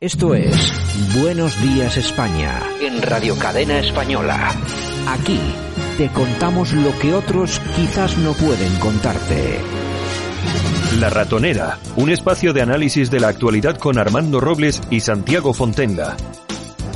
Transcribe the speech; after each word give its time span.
Esto 0.00 0.32
es 0.36 0.54
Buenos 1.20 1.60
Días 1.60 1.96
España 1.96 2.62
en 2.80 3.02
Radio 3.02 3.36
Cadena 3.36 3.80
Española. 3.80 4.54
Aquí 5.08 5.40
te 5.96 6.08
contamos 6.10 6.72
lo 6.72 6.96
que 7.00 7.12
otros 7.12 7.58
quizás 7.74 8.16
no 8.16 8.32
pueden 8.34 8.76
contarte. 8.76 9.58
La 11.00 11.10
Ratonera, 11.10 11.80
un 11.96 12.10
espacio 12.10 12.52
de 12.52 12.62
análisis 12.62 13.10
de 13.10 13.18
la 13.18 13.26
actualidad 13.26 13.76
con 13.76 13.98
Armando 13.98 14.38
Robles 14.38 14.80
y 14.88 15.00
Santiago 15.00 15.52
Fontenga. 15.52 16.16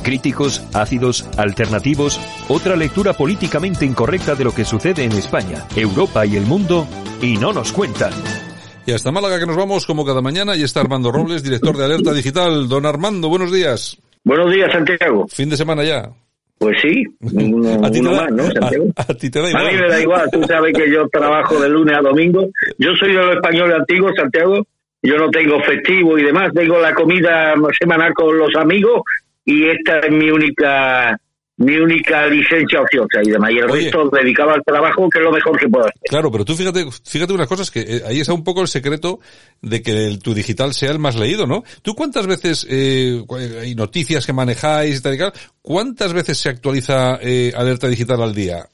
Críticos, 0.01 0.63
ácidos, 0.71 1.27
alternativos, 1.35 2.21
otra 2.47 2.77
lectura 2.77 3.11
políticamente 3.11 3.85
incorrecta 3.85 4.33
de 4.35 4.45
lo 4.45 4.53
que 4.53 4.63
sucede 4.63 5.03
en 5.03 5.11
España, 5.11 5.65
Europa 5.75 6.25
y 6.25 6.37
el 6.37 6.45
mundo, 6.45 6.87
y 7.21 7.35
no 7.35 7.51
nos 7.51 7.73
cuentan. 7.73 8.13
Y 8.85 8.91
hasta 8.91 9.11
Málaga 9.11 9.39
que 9.39 9.45
nos 9.45 9.55
vamos 9.55 9.85
como 9.85 10.05
cada 10.05 10.21
mañana 10.21 10.55
y 10.55 10.63
está 10.63 10.81
Armando 10.81 11.11
Robles, 11.11 11.41
director 11.43 11.77
de 11.77 11.85
Alerta 11.85 12.11
Digital. 12.13 12.67
Don 12.67 12.85
Armando, 12.85 13.29
buenos 13.29 13.51
días. 13.51 13.97
Buenos 14.25 14.51
días, 14.53 14.71
Santiago. 14.71 15.25
Fin 15.29 15.49
de 15.49 15.55
semana 15.57 15.83
ya. 15.83 16.09
Pues 16.57 16.77
sí, 16.81 17.03
uno, 17.21 17.69
¿A 17.85 17.89
ti 17.91 18.01
da- 18.01 18.11
más, 18.11 18.31
¿no, 18.31 18.43
Santiago? 18.51 18.85
A, 18.95 19.01
a 19.03 19.13
ti 19.15 19.29
te 19.29 19.39
da 19.39 19.47
A 19.47 19.49
igual. 19.49 19.65
mí 19.67 19.81
me 19.81 19.87
da 19.89 20.01
igual, 20.01 20.29
tú 20.31 20.43
sabes 20.43 20.73
que 20.73 20.91
yo 20.91 21.07
trabajo 21.09 21.59
de 21.61 21.69
lunes 21.69 21.95
a 21.97 22.01
domingo. 22.01 22.49
Yo 22.77 22.89
soy 22.99 23.09
de 23.09 23.15
los 23.25 23.35
españoles 23.35 23.77
antiguos, 23.79 24.11
Santiago. 24.17 24.65
Yo 25.01 25.17
no 25.17 25.29
tengo 25.29 25.61
festivo 25.63 26.17
y 26.17 26.23
demás, 26.23 26.51
tengo 26.53 26.79
la 26.79 26.93
comida 26.93 27.53
semanal 27.79 28.13
con 28.13 28.37
los 28.37 28.55
amigos 28.57 29.01
y 29.43 29.65
esta 29.67 29.99
es 29.99 30.11
mi 30.11 30.29
única 30.29 31.17
mi 31.57 31.77
única 31.77 32.25
licencia 32.27 32.81
ociosa 32.81 33.21
y 33.23 33.29
demás. 33.31 33.51
Y 33.51 33.59
el 33.59 33.69
Oye. 33.69 33.83
resto 33.83 34.09
dedicado 34.09 34.51
al 34.51 34.63
trabajo, 34.63 35.07
que 35.09 35.19
es 35.19 35.23
lo 35.23 35.31
mejor 35.31 35.57
que 35.59 35.67
puedo 35.67 35.85
hacer. 35.85 36.01
Claro, 36.09 36.31
pero 36.31 36.43
tú 36.45 36.55
fíjate, 36.55 36.85
fíjate 37.05 37.33
unas 37.33 37.47
cosas 37.47 37.69
que 37.69 37.81
eh, 37.81 38.01
ahí 38.07 38.19
está 38.21 38.33
un 38.33 38.43
poco 38.43 38.61
el 38.61 38.67
secreto 38.67 39.19
de 39.61 39.81
que 39.83 39.91
el- 40.07 40.19
tu 40.19 40.33
digital 40.33 40.73
sea 40.73 40.91
el 40.91 40.99
más 40.99 41.15
leído, 41.15 41.45
¿no? 41.45 41.63
¿Tú 41.83 41.93
cuántas 41.93 42.25
veces, 42.27 42.65
eh, 42.69 43.21
cu- 43.27 43.35
hay 43.37 43.75
noticias 43.75 44.25
que 44.25 44.33
manejáis 44.33 44.97
y 44.99 45.01
tal 45.03 45.13
y 45.13 45.17
tal, 45.19 45.33
cuántas 45.61 46.11
veces 46.13 46.37
se 46.39 46.49
actualiza 46.49 47.19
eh, 47.21 47.53
Alerta 47.55 47.87
Digital 47.87 48.21
al 48.23 48.33
día? 48.33 48.65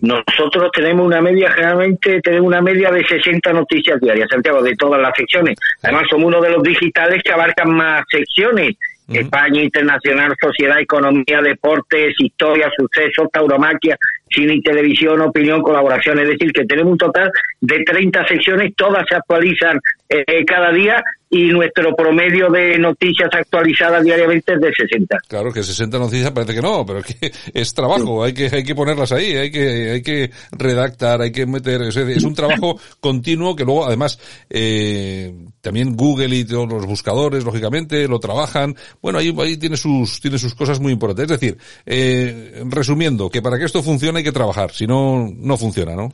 Nosotros 0.00 0.70
tenemos 0.72 1.04
una 1.06 1.20
media, 1.20 1.50
generalmente 1.52 2.20
tenemos 2.22 2.46
una 2.46 2.62
media 2.62 2.90
de 2.90 3.04
60 3.04 3.52
noticias 3.52 4.00
diarias, 4.00 4.28
Santiago, 4.30 4.62
de 4.62 4.74
todas 4.76 5.00
las 5.02 5.12
secciones. 5.16 5.56
Además, 5.82 6.04
somos 6.08 6.28
uno 6.28 6.40
de 6.40 6.50
los 6.50 6.62
digitales 6.62 7.20
que 7.24 7.32
abarcan 7.32 7.70
más 7.74 8.02
secciones. 8.10 8.76
España, 9.18 9.62
internacional, 9.62 10.34
sociedad, 10.40 10.80
economía, 10.80 11.40
deportes, 11.42 12.14
historia, 12.18 12.70
sucesos, 12.76 13.28
tauromaquia, 13.32 13.96
cine 14.32 14.54
y 14.54 14.62
televisión, 14.62 15.20
opinión, 15.20 15.62
colaboración. 15.62 16.18
Es 16.20 16.28
decir, 16.28 16.52
que 16.52 16.64
tenemos 16.64 16.92
un 16.92 16.98
total 16.98 17.30
de 17.60 17.82
30 17.84 18.26
secciones, 18.26 18.72
todas 18.76 19.04
se 19.08 19.16
actualizan 19.16 19.78
eh, 20.08 20.44
cada 20.44 20.72
día 20.72 21.02
y 21.32 21.44
nuestro 21.44 21.94
promedio 21.94 22.50
de 22.50 22.76
noticias 22.76 23.30
actualizadas 23.32 24.02
diariamente 24.02 24.52
es 24.52 24.60
de 24.60 24.72
60. 24.74 25.18
Claro 25.28 25.52
que 25.52 25.62
60 25.62 25.96
noticias 25.96 26.32
parece 26.32 26.54
que 26.54 26.60
no, 26.60 26.84
pero 26.84 26.98
es 26.98 27.06
que 27.06 27.30
es 27.54 27.72
trabajo, 27.72 28.24
hay 28.24 28.34
que, 28.34 28.50
hay 28.52 28.64
que 28.64 28.74
ponerlas 28.74 29.12
ahí, 29.12 29.36
hay 29.36 29.50
que, 29.50 29.90
hay 29.92 30.02
que 30.02 30.30
redactar, 30.50 31.20
hay 31.20 31.30
que 31.30 31.46
meter, 31.46 31.82
es, 31.82 31.96
es 31.96 32.24
un 32.24 32.34
trabajo 32.34 32.80
continuo 33.00 33.54
que 33.54 33.64
luego 33.64 33.86
además, 33.86 34.18
eh, 34.50 35.32
también 35.60 35.94
Google 35.94 36.34
y 36.34 36.44
todos 36.44 36.68
los 36.68 36.86
buscadores, 36.86 37.44
lógicamente, 37.44 38.08
lo 38.08 38.18
trabajan. 38.18 38.74
Bueno, 39.00 39.20
ahí, 39.20 39.32
ahí 39.38 39.56
tiene 39.56 39.76
sus, 39.76 40.20
tiene 40.20 40.38
sus 40.38 40.56
cosas 40.56 40.80
muy 40.80 40.92
importantes. 40.92 41.30
Es 41.30 41.40
decir, 41.40 41.58
eh, 41.86 42.64
resumiendo, 42.66 43.30
que 43.30 43.40
para 43.40 43.56
que 43.56 43.66
esto 43.66 43.84
funcione 43.84 44.19
hay 44.20 44.24
que 44.24 44.32
trabajar, 44.32 44.70
si 44.72 44.86
no, 44.86 45.28
no 45.36 45.56
funciona, 45.56 45.94
¿no? 45.94 46.12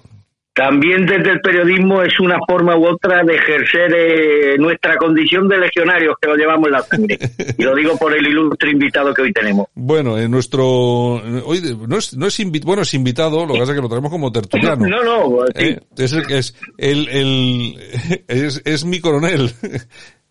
También 0.55 1.05
desde 1.05 1.33
el 1.33 1.41
periodismo 1.43 2.01
es 2.01 2.19
una 2.19 2.39
forma 2.49 2.75
u 2.79 2.87
otra 2.87 3.23
de 3.23 3.35
ejercer 3.35 3.93
eh, 3.95 4.57
nuestra 4.59 4.97
condición 4.97 5.47
de 5.49 5.59
legionarios 5.59 6.15
que 6.19 6.29
lo 6.29 6.35
llevamos 6.35 6.69
en 6.69 6.73
la 6.73 6.81
sangre. 6.83 7.19
Y 7.59 7.63
lo 7.63 7.75
digo 7.75 7.95
por 7.99 8.17
el 8.17 8.27
ilustre 8.27 8.71
invitado 8.71 9.13
que 9.13 9.21
hoy 9.21 9.35
tenemos. 9.35 9.67
Bueno, 9.75 10.17
en 10.19 10.31
nuestro, 10.31 10.65
hoy 10.67 11.61
no 11.87 11.99
es, 11.99 12.17
no 12.17 12.27
es 12.27 12.41
invi- 12.41 12.65
bueno, 12.65 12.81
es 12.83 12.95
invitado, 12.95 13.45
lo 13.45 13.53
que 13.53 13.59
pasa 13.61 13.73
es 13.73 13.77
que 13.77 13.83
lo 13.83 13.89
traemos 13.91 14.11
como 14.11 14.33
tertuliano. 14.33 14.87
No, 14.89 15.05
no, 15.05 15.45
sí. 15.55 15.63
Eh, 15.63 15.81
es, 15.99 16.13
el, 16.15 16.33
es, 16.33 16.55
el, 16.79 17.09
el, 17.11 17.79
es, 18.27 18.63
es 18.65 18.85
mi 18.87 18.99
coronel. 19.01 19.51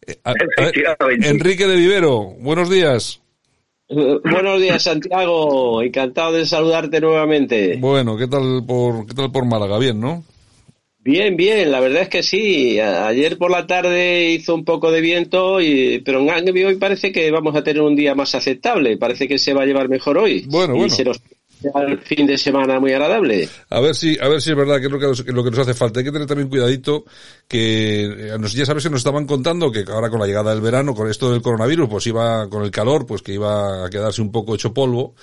Eh, 0.07 0.19
a- 0.23 0.29
a- 0.31 0.33
Efectivamente. 0.67 1.29
Enrique 1.29 1.65
de 1.67 1.75
Vivero, 1.77 2.25
buenos 2.39 2.69
días. 2.69 3.23
Eh, 3.87 4.19
Buenos 4.23 4.59
días, 4.59 4.83
Santiago. 4.83 5.81
Encantado 5.81 6.33
de 6.33 6.45
saludarte 6.45 6.99
nuevamente. 6.99 7.77
Bueno, 7.77 8.17
¿qué 8.17 8.27
tal 8.27 8.63
por, 8.65 9.05
qué 9.05 9.13
tal 9.13 9.31
por 9.31 9.45
Málaga? 9.45 9.77
Bien, 9.77 9.99
¿no? 9.99 10.23
Bien, 10.99 11.37
bien, 11.37 11.71
la 11.71 11.79
verdad 11.79 12.01
es 12.01 12.09
que 12.09 12.23
sí. 12.23 12.79
Ayer 12.79 13.37
por 13.37 13.51
la 13.51 13.67
tarde 13.67 14.31
hizo 14.31 14.55
un 14.55 14.65
poco 14.65 14.91
de 14.91 15.01
viento, 15.01 15.61
y, 15.61 15.99
pero 16.03 16.19
en 16.19 16.65
hoy 16.65 16.75
parece 16.77 17.11
que 17.11 17.29
vamos 17.29 17.55
a 17.55 17.63
tener 17.63 17.83
un 17.83 17.95
día 17.95 18.15
más 18.15 18.33
aceptable. 18.33 18.97
Parece 18.97 19.27
que 19.27 19.37
se 19.37 19.53
va 19.53 19.61
a 19.61 19.65
llevar 19.67 19.87
mejor 19.87 20.17
hoy. 20.17 20.47
Bueno, 20.49 20.73
y 20.73 20.79
bueno. 20.79 20.95
se 20.95 21.03
nos 21.03 21.21
el 21.73 21.99
fin 21.99 22.27
de 22.27 22.37
semana 22.37 22.79
muy 22.79 22.91
agradable. 22.91 23.49
A 23.69 23.79
ver 23.79 23.95
si, 23.95 24.17
a 24.19 24.27
ver 24.27 24.41
si 24.41 24.51
es 24.51 24.55
verdad 24.55 24.79
que 24.79 24.85
es 24.85 24.91
lo 24.91 24.99
que, 24.99 25.07
nos, 25.07 25.25
lo 25.25 25.43
que 25.43 25.51
nos 25.51 25.59
hace 25.59 25.73
falta. 25.73 25.99
Hay 25.99 26.05
que 26.05 26.11
tener 26.11 26.27
también 26.27 26.49
cuidadito 26.49 27.05
que 27.47 28.03
eh, 28.03 28.37
nos, 28.39 28.53
ya 28.53 28.65
sabes 28.65 28.83
que 28.83 28.89
nos 28.89 28.99
estaban 28.99 29.25
contando 29.25 29.71
que 29.71 29.85
ahora 29.87 30.09
con 30.09 30.19
la 30.19 30.27
llegada 30.27 30.51
del 30.51 30.61
verano, 30.61 30.93
con 30.93 31.09
esto 31.09 31.31
del 31.31 31.41
coronavirus, 31.41 31.89
pues 31.89 32.07
iba 32.07 32.49
con 32.49 32.63
el 32.63 32.71
calor, 32.71 33.05
pues 33.05 33.21
que 33.21 33.33
iba 33.33 33.85
a 33.85 33.89
quedarse 33.89 34.21
un 34.21 34.31
poco 34.31 34.55
hecho 34.55 34.73
polvo. 34.73 35.15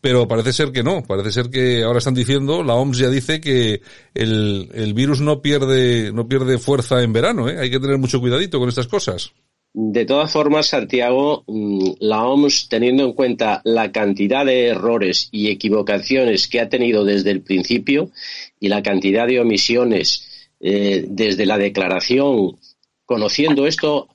Pero 0.00 0.28
parece 0.28 0.52
ser 0.52 0.70
que 0.70 0.84
no, 0.84 1.02
parece 1.02 1.32
ser 1.32 1.50
que 1.50 1.82
ahora 1.82 1.98
están 1.98 2.14
diciendo, 2.14 2.62
la 2.62 2.74
OMS 2.74 2.98
ya 2.98 3.08
dice 3.08 3.40
que 3.40 3.82
el, 4.14 4.70
el 4.72 4.94
virus 4.94 5.20
no 5.20 5.42
pierde, 5.42 6.12
no 6.12 6.28
pierde 6.28 6.58
fuerza 6.58 7.02
en 7.02 7.12
verano, 7.12 7.48
¿eh? 7.48 7.58
Hay 7.58 7.70
que 7.70 7.80
tener 7.80 7.98
mucho 7.98 8.20
cuidadito 8.20 8.60
con 8.60 8.68
estas 8.68 8.86
cosas. 8.86 9.32
De 9.74 10.04
todas 10.06 10.32
formas, 10.32 10.66
Santiago, 10.66 11.44
mm, 11.46 11.90
la 12.00 12.26
OMS, 12.26 12.68
teniendo 12.68 13.04
en 13.04 13.12
cuenta 13.12 13.60
la 13.64 13.92
cantidad 13.92 14.44
de 14.44 14.68
errores 14.68 15.28
y 15.30 15.50
equivocaciones 15.50 16.48
que 16.48 16.60
ha 16.60 16.68
tenido 16.68 17.04
desde 17.04 17.30
el 17.30 17.42
principio 17.42 18.10
y 18.58 18.68
la 18.68 18.82
cantidad 18.82 19.26
de 19.26 19.40
omisiones 19.40 20.52
eh, 20.60 21.04
desde 21.06 21.46
la 21.46 21.58
declaración, 21.58 22.58
conociendo 23.04 23.66
esto 23.66 24.08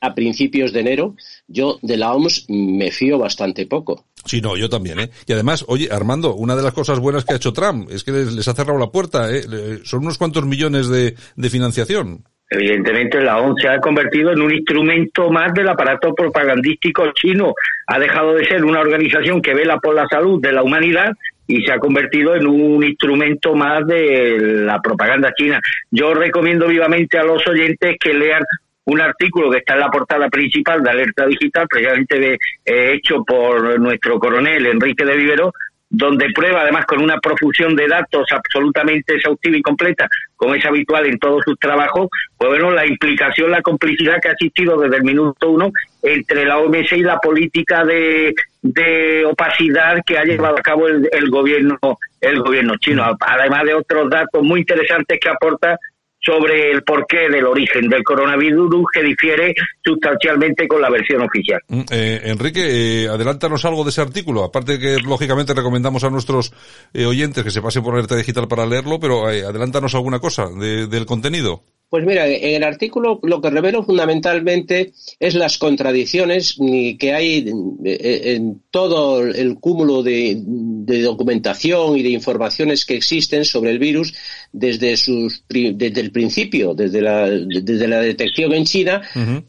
a, 0.00 0.14
principios 0.14 0.72
de 0.72 0.80
enero, 0.80 1.14
yo 1.46 1.78
de 1.82 1.96
la 1.96 2.12
OMS 2.14 2.46
me 2.48 2.90
fío 2.90 3.18
bastante 3.18 3.66
poco. 3.66 4.06
Sí, 4.24 4.40
no, 4.40 4.56
yo 4.56 4.68
también, 4.68 5.00
¿eh? 5.00 5.10
Y 5.26 5.32
además, 5.32 5.64
oye, 5.68 5.88
Armando, 5.90 6.34
una 6.34 6.56
de 6.56 6.62
las 6.62 6.72
cosas 6.72 6.98
buenas 6.98 7.24
que 7.24 7.34
ha 7.34 7.36
hecho 7.36 7.52
Trump 7.52 7.90
es 7.90 8.04
que 8.04 8.12
les, 8.12 8.48
ha 8.48 8.54
cerrado 8.54 8.78
la 8.78 8.90
puerta, 8.90 9.30
¿eh? 9.30 9.42
Son 9.84 10.00
unos 10.00 10.16
cuantos 10.16 10.46
millones 10.46 10.88
de 10.88 11.50
financiación. 11.50 12.24
Evidentemente 12.50 13.20
la 13.20 13.38
ONU 13.38 13.56
se 13.58 13.68
ha 13.68 13.78
convertido 13.78 14.32
en 14.32 14.40
un 14.40 14.52
instrumento 14.52 15.30
más 15.30 15.52
del 15.52 15.68
aparato 15.68 16.14
propagandístico 16.14 17.12
chino. 17.12 17.52
Ha 17.86 17.98
dejado 17.98 18.34
de 18.34 18.46
ser 18.46 18.64
una 18.64 18.80
organización 18.80 19.42
que 19.42 19.54
vela 19.54 19.78
por 19.78 19.94
la 19.94 20.06
salud 20.08 20.40
de 20.40 20.52
la 20.52 20.62
humanidad 20.62 21.12
y 21.46 21.62
se 21.64 21.72
ha 21.72 21.78
convertido 21.78 22.34
en 22.34 22.46
un 22.46 22.82
instrumento 22.84 23.54
más 23.54 23.86
de 23.86 24.38
la 24.40 24.80
propaganda 24.80 25.32
china. 25.34 25.60
Yo 25.90 26.14
recomiendo 26.14 26.66
vivamente 26.66 27.18
a 27.18 27.24
los 27.24 27.46
oyentes 27.46 27.96
que 27.98 28.14
lean 28.14 28.42
un 28.84 29.00
artículo 29.00 29.50
que 29.50 29.58
está 29.58 29.74
en 29.74 29.80
la 29.80 29.90
portada 29.90 30.28
principal 30.30 30.82
de 30.82 30.90
Alerta 30.90 31.26
Digital, 31.26 31.66
precisamente 31.68 32.38
eh, 32.64 32.92
hecho 32.94 33.22
por 33.22 33.78
nuestro 33.78 34.18
coronel 34.18 34.66
Enrique 34.66 35.04
de 35.04 35.16
Vivero, 35.16 35.52
donde 35.90 36.30
prueba 36.34 36.62
además 36.62 36.84
con 36.86 37.02
una 37.02 37.18
profusión 37.18 37.74
de 37.74 37.88
datos 37.88 38.26
absolutamente 38.30 39.14
exhaustiva 39.14 39.56
y 39.56 39.62
completa, 39.62 40.08
como 40.36 40.54
es 40.54 40.64
habitual 40.64 41.06
en 41.06 41.18
todos 41.18 41.42
sus 41.44 41.58
trabajos, 41.58 42.08
pues 42.36 42.50
bueno, 42.50 42.70
la 42.70 42.86
implicación, 42.86 43.50
la 43.50 43.62
complicidad 43.62 44.20
que 44.20 44.28
ha 44.28 44.32
existido 44.32 44.78
desde 44.78 44.96
el 44.96 45.04
minuto 45.04 45.50
uno 45.50 45.72
entre 46.02 46.44
la 46.44 46.58
OMS 46.58 46.92
y 46.92 47.02
la 47.02 47.18
política 47.18 47.84
de, 47.84 48.34
de 48.62 49.24
opacidad 49.24 50.02
que 50.06 50.18
ha 50.18 50.24
llevado 50.24 50.58
a 50.58 50.62
cabo 50.62 50.86
el, 50.88 51.08
el 51.10 51.30
gobierno 51.30 51.78
el 52.20 52.40
gobierno 52.40 52.74
chino, 52.78 53.04
además 53.20 53.64
de 53.64 53.74
otros 53.74 54.10
datos 54.10 54.42
muy 54.42 54.60
interesantes 54.60 55.18
que 55.20 55.28
aporta 55.28 55.78
sobre 56.20 56.70
el 56.72 56.82
porqué 56.82 57.28
del 57.30 57.46
origen 57.46 57.88
del 57.88 58.02
coronavirus 58.02 58.70
que 58.92 59.02
difiere 59.02 59.54
sustancialmente 59.84 60.66
con 60.68 60.80
la 60.82 60.90
versión 60.90 61.22
oficial. 61.22 61.60
Mm, 61.68 61.80
Eh, 61.90 62.20
Enrique, 62.24 63.04
eh, 63.04 63.08
adelántanos 63.08 63.64
algo 63.64 63.84
de 63.84 63.90
ese 63.90 64.00
artículo. 64.00 64.44
Aparte 64.44 64.78
que, 64.78 64.96
lógicamente, 64.98 65.54
recomendamos 65.54 66.04
a 66.04 66.10
nuestros 66.10 66.52
eh, 66.92 67.06
oyentes 67.06 67.44
que 67.44 67.50
se 67.50 67.62
pasen 67.62 67.82
por 67.82 67.94
Alerta 67.94 68.16
Digital 68.16 68.48
para 68.48 68.66
leerlo, 68.66 68.98
pero 69.00 69.30
eh, 69.30 69.44
adelántanos 69.44 69.94
alguna 69.94 70.18
cosa 70.18 70.46
de- 70.48 70.86
del 70.86 71.06
contenido. 71.06 71.62
Pues 71.90 72.04
mira, 72.04 72.26
en 72.26 72.56
el 72.56 72.64
artículo 72.64 73.18
lo 73.22 73.40
que 73.40 73.48
revelo 73.48 73.82
fundamentalmente 73.82 74.92
es 75.18 75.34
las 75.34 75.56
contradicciones 75.56 76.58
que 76.98 77.14
hay 77.14 77.48
en- 77.48 77.78
en 77.82 78.62
todo 78.70 79.22
el 79.26 79.54
cúmulo 79.58 80.02
de, 80.02 80.34
de 80.44 81.00
documentación 81.00 81.96
y 81.96 82.02
de 82.02 82.10
informaciones 82.10 82.84
que 82.84 82.94
existen 82.96 83.46
sobre 83.46 83.70
el 83.70 83.78
virus 83.78 84.12
desde 84.52 84.96
sus 84.96 85.44
desde 85.48 86.00
el 86.00 86.10
principio, 86.10 86.74
desde 86.74 87.00
la 87.02 87.28
desde 87.28 87.88
la 87.88 88.00
detección 88.00 88.52
en 88.52 88.64
China, 88.64 89.02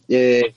eh, 0.07 0.53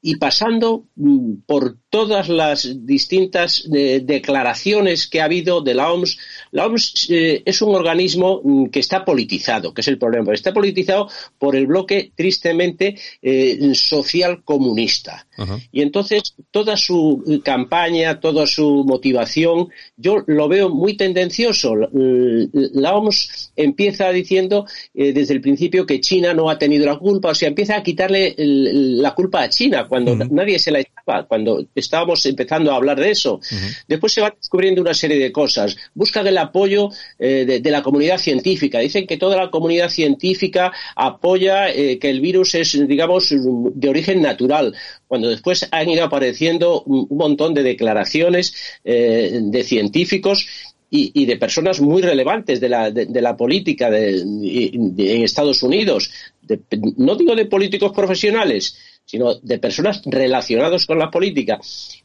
y 0.00 0.16
pasando 0.16 0.84
mm, 0.96 1.40
por 1.46 1.76
todas 1.90 2.28
las 2.28 2.86
distintas 2.86 3.68
eh, 3.72 4.00
declaraciones 4.04 5.08
que 5.08 5.20
ha 5.20 5.24
habido 5.24 5.60
de 5.60 5.74
la 5.74 5.92
OMS. 5.92 6.18
La 6.52 6.66
OMS 6.66 7.08
eh, 7.10 7.42
es 7.44 7.62
un 7.62 7.74
organismo 7.74 8.40
mm, 8.42 8.66
que 8.66 8.80
está 8.80 9.04
politizado, 9.04 9.72
que 9.72 9.80
es 9.80 9.88
el 9.88 9.98
problema. 9.98 10.32
Está 10.32 10.52
politizado 10.52 11.08
por 11.38 11.56
el 11.56 11.66
bloque 11.66 12.12
tristemente 12.14 12.96
eh, 13.22 13.74
social 13.74 14.42
comunista. 14.44 15.26
Y 15.70 15.82
entonces 15.82 16.34
toda 16.50 16.76
su 16.76 17.40
campaña, 17.44 18.18
toda 18.18 18.44
su 18.44 18.84
motivación, 18.84 19.68
yo 19.96 20.24
lo 20.26 20.48
veo 20.48 20.68
muy 20.68 20.96
tendencioso. 20.96 21.74
La 21.92 22.96
OMS 22.96 23.52
empieza 23.54 24.10
diciendo 24.10 24.66
desde 24.92 25.34
el 25.34 25.40
principio 25.40 25.86
que 25.86 26.00
China 26.00 26.34
no 26.34 26.50
ha 26.50 26.58
tenido 26.58 26.86
la 26.86 26.98
culpa, 26.98 27.30
o 27.30 27.34
sea, 27.36 27.46
empieza 27.46 27.76
a 27.76 27.84
quitarle 27.84 28.34
la 28.36 29.14
culpa 29.14 29.42
a 29.42 29.48
China 29.48 29.86
cuando 29.86 30.16
nadie 30.16 30.58
se 30.58 30.72
la 30.72 30.80
echaba, 30.80 31.26
cuando 31.28 31.64
estábamos 31.74 32.26
empezando 32.26 32.72
a 32.72 32.76
hablar 32.76 32.98
de 32.98 33.10
eso. 33.10 33.40
Después 33.86 34.12
se 34.12 34.20
va 34.20 34.34
descubriendo 34.36 34.80
una 34.80 34.94
serie 34.94 35.18
de 35.18 35.30
cosas. 35.30 35.76
Buscan 35.94 36.26
apoyo 36.38 36.90
eh, 37.18 37.60
de, 37.62 37.70
la 37.70 37.82
comunidad 37.82 38.18
científica. 38.18 38.78
Dicen 38.78 39.06
que 39.06 39.16
toda 39.16 39.36
la 39.36 39.50
comunidad 39.50 39.88
científica 39.88 40.72
apoya 40.96 41.70
eh, 41.70 41.98
que 41.98 42.10
el 42.10 42.20
virus 42.20 42.54
es, 42.54 42.86
digamos, 42.86 43.28
de 43.30 43.88
origen 43.88 44.22
natural 44.22 44.74
cuando 45.06 45.28
después 45.28 45.68
han 45.70 45.88
ido 45.88 46.04
apareciendo 46.04 46.82
un, 46.82 47.06
montón 47.10 47.54
de 47.54 47.62
declaraciones 47.62 48.54
eh, 48.84 49.40
de 49.42 49.64
científicos 49.64 50.46
y, 50.90 51.26
de 51.26 51.36
personas 51.36 51.80
muy 51.80 52.00
relevantes 52.00 52.60
de 52.60 52.68
la, 52.70 52.90
de, 52.90 53.20
la 53.20 53.36
política 53.36 53.88
en 53.94 55.22
Estados 55.22 55.62
Unidos. 55.62 56.10
no 56.96 57.14
digo 57.14 57.34
de 57.36 57.44
políticos 57.44 57.92
profesionales, 57.92 58.74
sino 59.08 59.36
de 59.36 59.58
personas 59.58 60.02
relacionadas 60.04 60.84
con 60.84 60.98
la 60.98 61.10
política. 61.10 61.58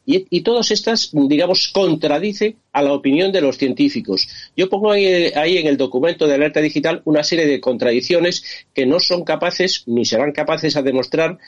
Y, 0.05 0.41
todas 0.41 0.71
estas, 0.71 1.09
digamos, 1.11 1.67
contradicen 1.73 2.55
a 2.71 2.81
la 2.81 2.93
opinión 2.93 3.33
de 3.33 3.41
los 3.41 3.57
científicos. 3.57 4.29
Yo 4.55 4.69
pongo 4.69 4.91
ahí, 4.91 5.57
en 5.57 5.67
el 5.67 5.75
documento 5.75 6.27
de 6.27 6.35
alerta 6.35 6.61
digital 6.61 7.01
una 7.03 7.23
serie 7.23 7.45
de 7.45 7.59
contradicciones 7.59 8.65
que 8.73 8.85
no 8.85 9.01
son 9.01 9.25
capaces 9.25 9.83
ni 9.85 10.05
serán 10.05 10.31
capaces 10.31 10.77
a 10.77 10.81
demostrar 10.81 11.39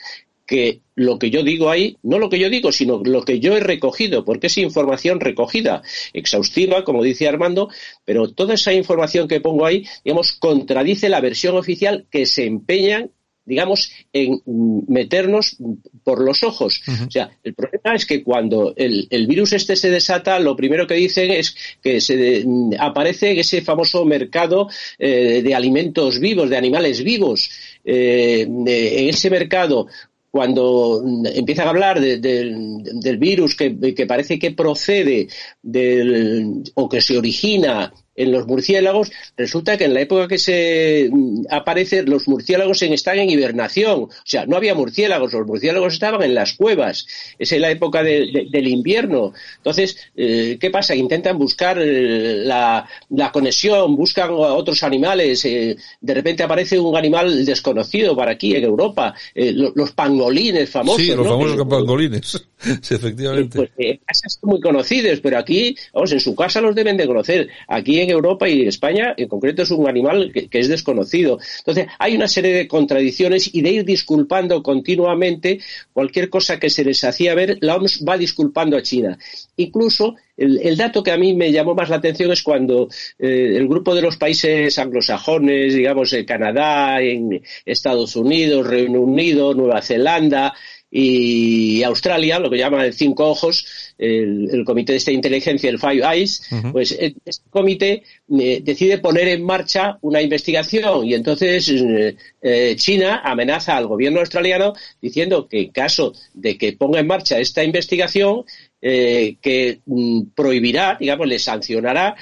que 0.46 0.82
lo 0.94 1.18
que 1.18 1.30
yo 1.30 1.42
digo 1.42 1.70
ahí, 1.70 1.96
no 2.02 2.18
lo 2.18 2.28
que 2.28 2.38
yo 2.38 2.50
digo, 2.50 2.70
sino 2.70 3.02
lo 3.02 3.24
que 3.24 3.40
yo 3.40 3.56
he 3.56 3.60
recogido, 3.60 4.24
porque 4.24 4.46
es 4.46 4.58
información 4.58 5.20
recogida, 5.20 5.82
exhaustiva, 6.12 6.84
como 6.84 7.02
dice 7.02 7.26
Armando, 7.26 7.68
pero 8.04 8.30
toda 8.30 8.54
esa 8.54 8.72
información 8.72 9.26
que 9.26 9.40
pongo 9.40 9.66
ahí, 9.66 9.86
digamos, 10.04 10.32
contradice 10.32 11.08
la 11.08 11.20
versión 11.20 11.56
oficial 11.56 12.06
que 12.10 12.26
se 12.26 12.44
empeñan 12.44 13.10
digamos, 13.46 13.90
en 14.12 14.42
meternos 14.88 15.56
por 16.04 16.20
los 16.22 16.42
ojos. 16.42 16.82
O 17.06 17.10
sea, 17.10 17.30
el 17.42 17.54
problema 17.54 17.94
es 17.94 18.04
que 18.04 18.22
cuando 18.22 18.74
el, 18.76 19.26
virus 19.26 19.52
este 19.52 19.76
se 19.76 19.90
desata, 19.90 20.38
lo 20.38 20.56
primero 20.56 20.86
que 20.86 20.94
dicen 20.94 21.30
es 21.30 21.56
que 21.82 22.00
se 22.00 22.44
aparece 22.78 23.38
ese 23.38 23.62
famoso 23.62 24.04
mercado 24.04 24.68
eh, 24.98 25.42
de 25.42 25.54
alimentos 25.54 26.18
vivos, 26.20 26.50
de 26.50 26.56
animales 26.56 27.02
vivos. 27.02 27.48
Eh, 27.84 28.42
en 28.42 29.08
ese 29.08 29.30
mercado 29.30 29.86
cuando 30.28 31.02
empiezan 31.32 31.66
a 31.66 31.70
hablar 31.70 31.98
del 31.98 33.16
virus 33.18 33.56
que, 33.56 33.94
que, 33.94 34.06
parece 34.06 34.38
que 34.38 34.50
procede 34.50 35.28
del, 35.62 36.62
o 36.74 36.90
que 36.90 37.00
se 37.00 37.16
origina 37.16 37.90
en 38.16 38.32
los 38.32 38.46
murciélagos, 38.46 39.12
resulta 39.36 39.76
que 39.76 39.84
en 39.84 39.94
la 39.94 40.00
época 40.00 40.28
que 40.28 40.38
se 40.38 41.08
mm, 41.12 41.44
aparecen 41.50 42.10
los 42.10 42.26
murciélagos 42.26 42.82
están 42.96 43.18
en 43.18 43.30
hibernación. 43.30 44.04
O 44.04 44.10
sea, 44.24 44.46
no 44.46 44.56
había 44.56 44.74
murciélagos, 44.74 45.32
los 45.32 45.46
murciélagos 45.46 45.94
estaban 45.94 46.22
en 46.22 46.34
las 46.34 46.54
cuevas. 46.54 47.06
Es 47.38 47.52
en 47.52 47.62
la 47.62 47.70
época 47.70 48.02
del 48.02 48.68
invierno. 48.68 49.32
Entonces, 49.58 49.96
eh, 50.16 50.56
¿qué 50.60 50.70
pasa? 50.70 50.94
Intentan 50.94 51.38
buscar 51.38 51.78
eh, 51.80 52.44
la, 52.44 52.88
conexión, 53.32 53.96
buscan 53.96 54.30
a 54.30 54.54
otros 54.54 54.82
animales. 54.82 55.44
Eh, 55.44 55.76
de 56.00 56.14
repente 56.14 56.42
aparece 56.42 56.78
un 56.78 56.96
animal 56.96 57.44
desconocido 57.44 58.16
para 58.16 58.32
aquí, 58.32 58.54
en 58.54 58.64
Europa. 58.64 59.14
los 59.34 59.92
pangolines 59.92 60.70
famosos. 60.70 61.02
Sí, 61.02 61.14
los 61.14 61.26
famosos 61.26 61.66
pangolines. 61.68 62.46
sí, 62.82 62.94
efectivamente. 62.94 63.70
Pues, 63.76 63.98
son 64.12 64.50
muy 64.50 64.60
conocidos, 64.60 65.20
pero 65.20 65.38
aquí, 65.38 65.76
vamos, 65.92 66.12
en 66.12 66.20
su 66.20 66.34
casa 66.34 66.60
los 66.60 66.74
deben 66.74 66.96
de 66.96 67.06
conocer. 67.06 67.48
Aquí 67.68 68.00
en 68.00 68.05
Europa 68.10 68.48
y 68.48 68.66
España, 68.66 69.14
en 69.16 69.28
concreto, 69.28 69.62
es 69.62 69.70
un 69.70 69.88
animal 69.88 70.32
que, 70.32 70.58
es 70.58 70.68
desconocido. 70.68 71.38
Entonces, 71.58 71.86
hay 71.98 72.16
una 72.16 72.28
serie 72.28 72.52
de 72.52 72.68
contradicciones 72.68 73.54
y 73.54 73.62
de 73.62 73.70
ir 73.70 73.84
disculpando 73.84 74.62
continuamente 74.62 75.60
cualquier 75.92 76.30
cosa 76.30 76.58
que 76.58 76.70
se 76.70 76.84
les 76.84 77.02
hacía 77.04 77.34
ver, 77.34 77.58
la 77.60 77.76
OMS 77.76 78.04
va 78.06 78.16
disculpando 78.16 78.76
a 78.76 78.82
China. 78.82 79.18
Incluso 79.56 80.16
el, 80.36 80.76
dato 80.76 81.02
que 81.02 81.12
a 81.12 81.16
mí 81.16 81.34
me 81.34 81.50
llamó 81.50 81.74
más 81.74 81.88
la 81.88 81.96
atención 81.96 82.30
es 82.30 82.42
cuando 82.42 82.88
eh, 83.18 83.54
el 83.56 83.66
grupo 83.68 83.94
de 83.94 84.02
los 84.02 84.16
países 84.16 84.78
anglosajones, 84.78 85.74
digamos, 85.74 86.12
eh, 86.12 86.26
Canadá, 86.26 87.00
en 87.00 87.42
Estados 87.64 88.16
Unidos, 88.16 88.66
Reino 88.66 89.00
Unido, 89.00 89.54
Nueva 89.54 89.80
Zelanda, 89.80 90.54
y 90.98 91.82
Australia, 91.82 92.38
lo 92.38 92.48
que 92.48 92.56
llaman 92.56 92.86
el 92.86 92.94
Cinco 92.94 93.28
Ojos, 93.28 93.66
el, 93.98 94.62
Comité 94.64 94.92
de 94.92 94.98
esta 94.98 95.10
Inteligencia, 95.12 95.68
el 95.68 95.78
Five 95.78 96.02
Eyes, 96.02 96.48
pues 96.72 96.92
eh, 96.92 97.14
este 97.22 97.50
comité 97.50 98.02
eh, 98.38 98.62
decide 98.64 98.96
poner 98.96 99.28
en 99.28 99.44
marcha 99.44 99.98
una 100.00 100.22
investigación 100.22 101.04
y 101.04 101.12
entonces 101.12 101.70
eh, 101.70 102.76
China 102.76 103.20
amenaza 103.22 103.76
al 103.76 103.86
gobierno 103.86 104.20
australiano 104.20 104.72
diciendo 105.02 105.46
que 105.46 105.60
en 105.60 105.70
caso 105.70 106.14
de 106.32 106.56
que 106.56 106.72
ponga 106.72 107.00
en 107.00 107.06
marcha 107.06 107.38
esta 107.38 107.62
investigación, 107.62 108.44
que 108.80 109.80
mm, 109.84 110.22
prohibirá, 110.34 110.96
digamos, 111.00 111.26
le 111.26 111.40
sancionará 111.40 112.14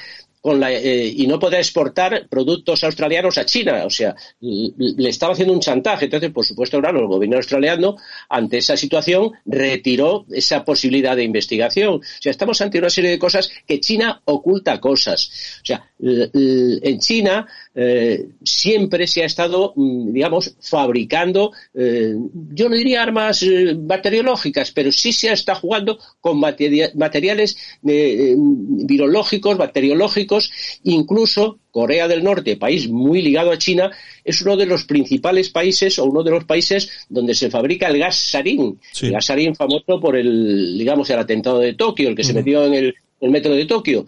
eh, 0.46 1.14
y 1.16 1.26
no 1.26 1.38
podrá 1.38 1.58
exportar 1.58 2.28
productos 2.28 2.84
australianos 2.84 3.38
a 3.38 3.46
China. 3.46 3.84
O 3.86 3.90
sea, 3.90 4.14
le 4.40 5.08
estaba 5.08 5.32
haciendo 5.32 5.54
un 5.54 5.60
chantaje. 5.60 6.04
Entonces, 6.04 6.30
por 6.30 6.44
supuesto, 6.44 6.76
ahora 6.76 6.90
el 6.90 7.06
gobierno 7.06 7.36
australiano, 7.36 7.96
ante 8.28 8.58
esa 8.58 8.76
situación, 8.76 9.32
retiró 9.46 10.26
esa 10.30 10.62
posibilidad 10.64 11.16
de 11.16 11.24
investigación. 11.24 11.94
O 11.94 12.02
sea, 12.20 12.30
estamos 12.30 12.60
ante 12.60 12.78
una 12.78 12.90
serie 12.90 13.10
de 13.10 13.18
cosas 13.18 13.50
que 13.66 13.80
China 13.80 14.20
oculta 14.26 14.80
cosas. 14.80 15.60
O 15.62 15.64
sea, 15.64 15.88
en 16.00 16.98
China 16.98 17.46
eh, 17.76 18.28
siempre 18.44 19.08
se 19.08 19.22
ha 19.22 19.26
estado, 19.26 19.72
mm, 19.74 20.12
digamos, 20.12 20.54
fabricando, 20.60 21.50
eh, 21.74 22.14
yo 22.52 22.68
no 22.68 22.76
diría 22.76 23.02
armas 23.02 23.42
eh, 23.42 23.74
bacteriológicas, 23.76 24.70
pero 24.70 24.92
sí 24.92 25.12
se 25.12 25.32
está 25.32 25.56
jugando 25.56 25.98
con 26.20 26.38
materiales 26.38 27.56
virológicos, 27.82 29.56
bacteriológicos, 29.56 30.52
incluso 30.84 31.58
Corea 31.72 32.06
del 32.06 32.22
Norte, 32.22 32.56
país 32.56 32.88
muy 32.88 33.20
ligado 33.20 33.50
a 33.50 33.58
China, 33.58 33.90
es 34.22 34.40
uno 34.42 34.56
de 34.56 34.66
los 34.66 34.84
principales 34.84 35.50
países 35.50 35.98
o 35.98 36.04
uno 36.04 36.22
de 36.22 36.30
los 36.30 36.44
países 36.44 36.88
donde 37.08 37.34
se 37.34 37.50
fabrica 37.50 37.88
el 37.88 37.98
gas 37.98 38.16
sarín. 38.16 38.78
El 39.02 39.10
gas 39.10 39.26
sarín 39.26 39.56
famoso 39.56 40.00
por 40.00 40.16
el, 40.16 40.78
digamos, 40.78 41.10
el 41.10 41.18
atentado 41.18 41.58
de 41.58 41.74
Tokio, 41.74 42.08
el 42.08 42.14
que 42.14 42.22
se 42.22 42.32
metió 42.32 42.64
en 42.66 42.74
el, 42.74 42.94
el 43.24 43.30
metro 43.30 43.54
de 43.54 43.64
Tokio. 43.64 44.06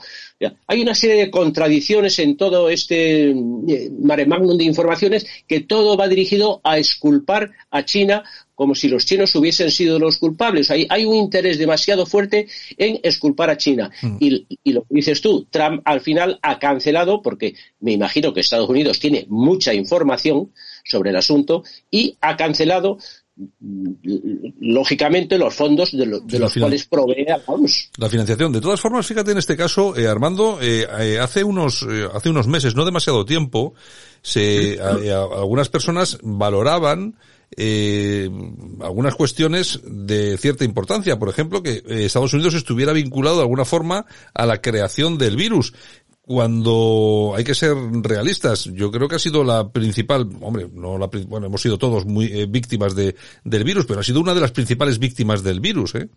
Hay 0.66 0.82
una 0.82 0.94
serie 0.94 1.16
de 1.16 1.30
contradicciones 1.30 2.18
en 2.18 2.36
todo 2.36 2.68
este 2.68 3.30
eh, 3.30 3.90
mare 3.98 4.26
magnum 4.26 4.58
de 4.58 4.64
informaciones 4.64 5.26
que 5.48 5.60
todo 5.60 5.96
va 5.96 6.08
dirigido 6.08 6.60
a 6.62 6.76
esculpar 6.76 7.50
a 7.70 7.84
China 7.84 8.22
como 8.54 8.74
si 8.74 8.88
los 8.88 9.04
chinos 9.04 9.34
hubiesen 9.34 9.70
sido 9.70 9.98
los 9.98 10.18
culpables. 10.18 10.70
Hay, 10.70 10.86
hay 10.88 11.04
un 11.04 11.14
interés 11.14 11.58
demasiado 11.58 12.06
fuerte 12.06 12.48
en 12.76 13.00
esculpar 13.02 13.50
a 13.50 13.56
China. 13.56 13.90
Mm. 14.00 14.16
Y, 14.18 14.46
y, 14.64 14.72
lo 14.72 14.82
que 14.82 14.94
dices 14.94 15.20
tú, 15.20 15.46
Trump 15.50 15.82
al 15.84 16.00
final 16.00 16.38
ha 16.42 16.58
cancelado, 16.58 17.20
porque 17.20 17.54
me 17.80 17.92
imagino 17.92 18.32
que 18.32 18.40
Estados 18.40 18.68
Unidos 18.68 18.98
tiene 18.98 19.26
mucha 19.28 19.74
información 19.74 20.52
sobre 20.84 21.10
el 21.10 21.16
asunto, 21.16 21.64
y 21.90 22.16
ha 22.22 22.36
cancelado 22.38 22.98
lógicamente 24.60 25.36
los 25.36 25.54
fondos 25.54 25.92
de, 25.92 26.06
los 26.06 26.54
cuales 26.54 26.86
provee 26.86 27.26
la 27.98 28.08
financiación. 28.08 28.52
De 28.52 28.60
todas 28.60 28.80
formas 28.80 29.06
fíjate 29.06 29.32
en 29.32 29.38
este 29.38 29.56
caso 29.56 29.96
eh, 29.96 30.08
Armando 30.08 30.58
eh, 30.62 30.86
eh, 31.00 31.18
hace 31.18 31.44
unos 31.44 31.86
hace 32.14 32.30
unos 32.30 32.46
meses 32.46 32.74
no 32.74 32.84
demasiado 32.84 33.26
tiempo 33.26 33.74
se 34.22 34.80
algunas 34.80 35.68
personas 35.68 36.18
valoraban 36.22 37.16
algunas 38.80 39.14
cuestiones 39.14 39.80
de 39.84 40.36
cierta 40.36 40.64
importancia, 40.64 41.16
por 41.16 41.28
ejemplo, 41.28 41.62
que 41.62 41.80
Estados 41.86 42.34
Unidos 42.34 42.54
estuviera 42.54 42.92
vinculado 42.92 43.36
de 43.36 43.42
alguna 43.42 43.64
forma 43.64 44.04
a 44.34 44.46
la 44.46 44.60
creación 44.60 45.16
del 45.16 45.36
virus 45.36 45.72
cuando 46.26 47.34
hay 47.36 47.44
que 47.44 47.54
ser 47.54 47.74
realistas, 48.02 48.64
yo 48.74 48.90
creo 48.90 49.06
que 49.06 49.14
ha 49.14 49.20
sido 49.20 49.44
la 49.44 49.70
principal, 49.70 50.26
hombre, 50.40 50.66
no 50.74 50.98
la, 50.98 51.08
bueno, 51.28 51.46
hemos 51.46 51.62
sido 51.62 51.78
todos 51.78 52.04
muy 52.04 52.26
eh, 52.26 52.46
víctimas 52.48 52.96
de, 52.96 53.14
del 53.44 53.62
virus, 53.62 53.86
pero 53.86 54.00
ha 54.00 54.02
sido 54.02 54.20
una 54.20 54.34
de 54.34 54.40
las 54.40 54.50
principales 54.50 54.98
víctimas 54.98 55.44
del 55.44 55.60
virus, 55.60 55.94
¿eh? 55.94 56.08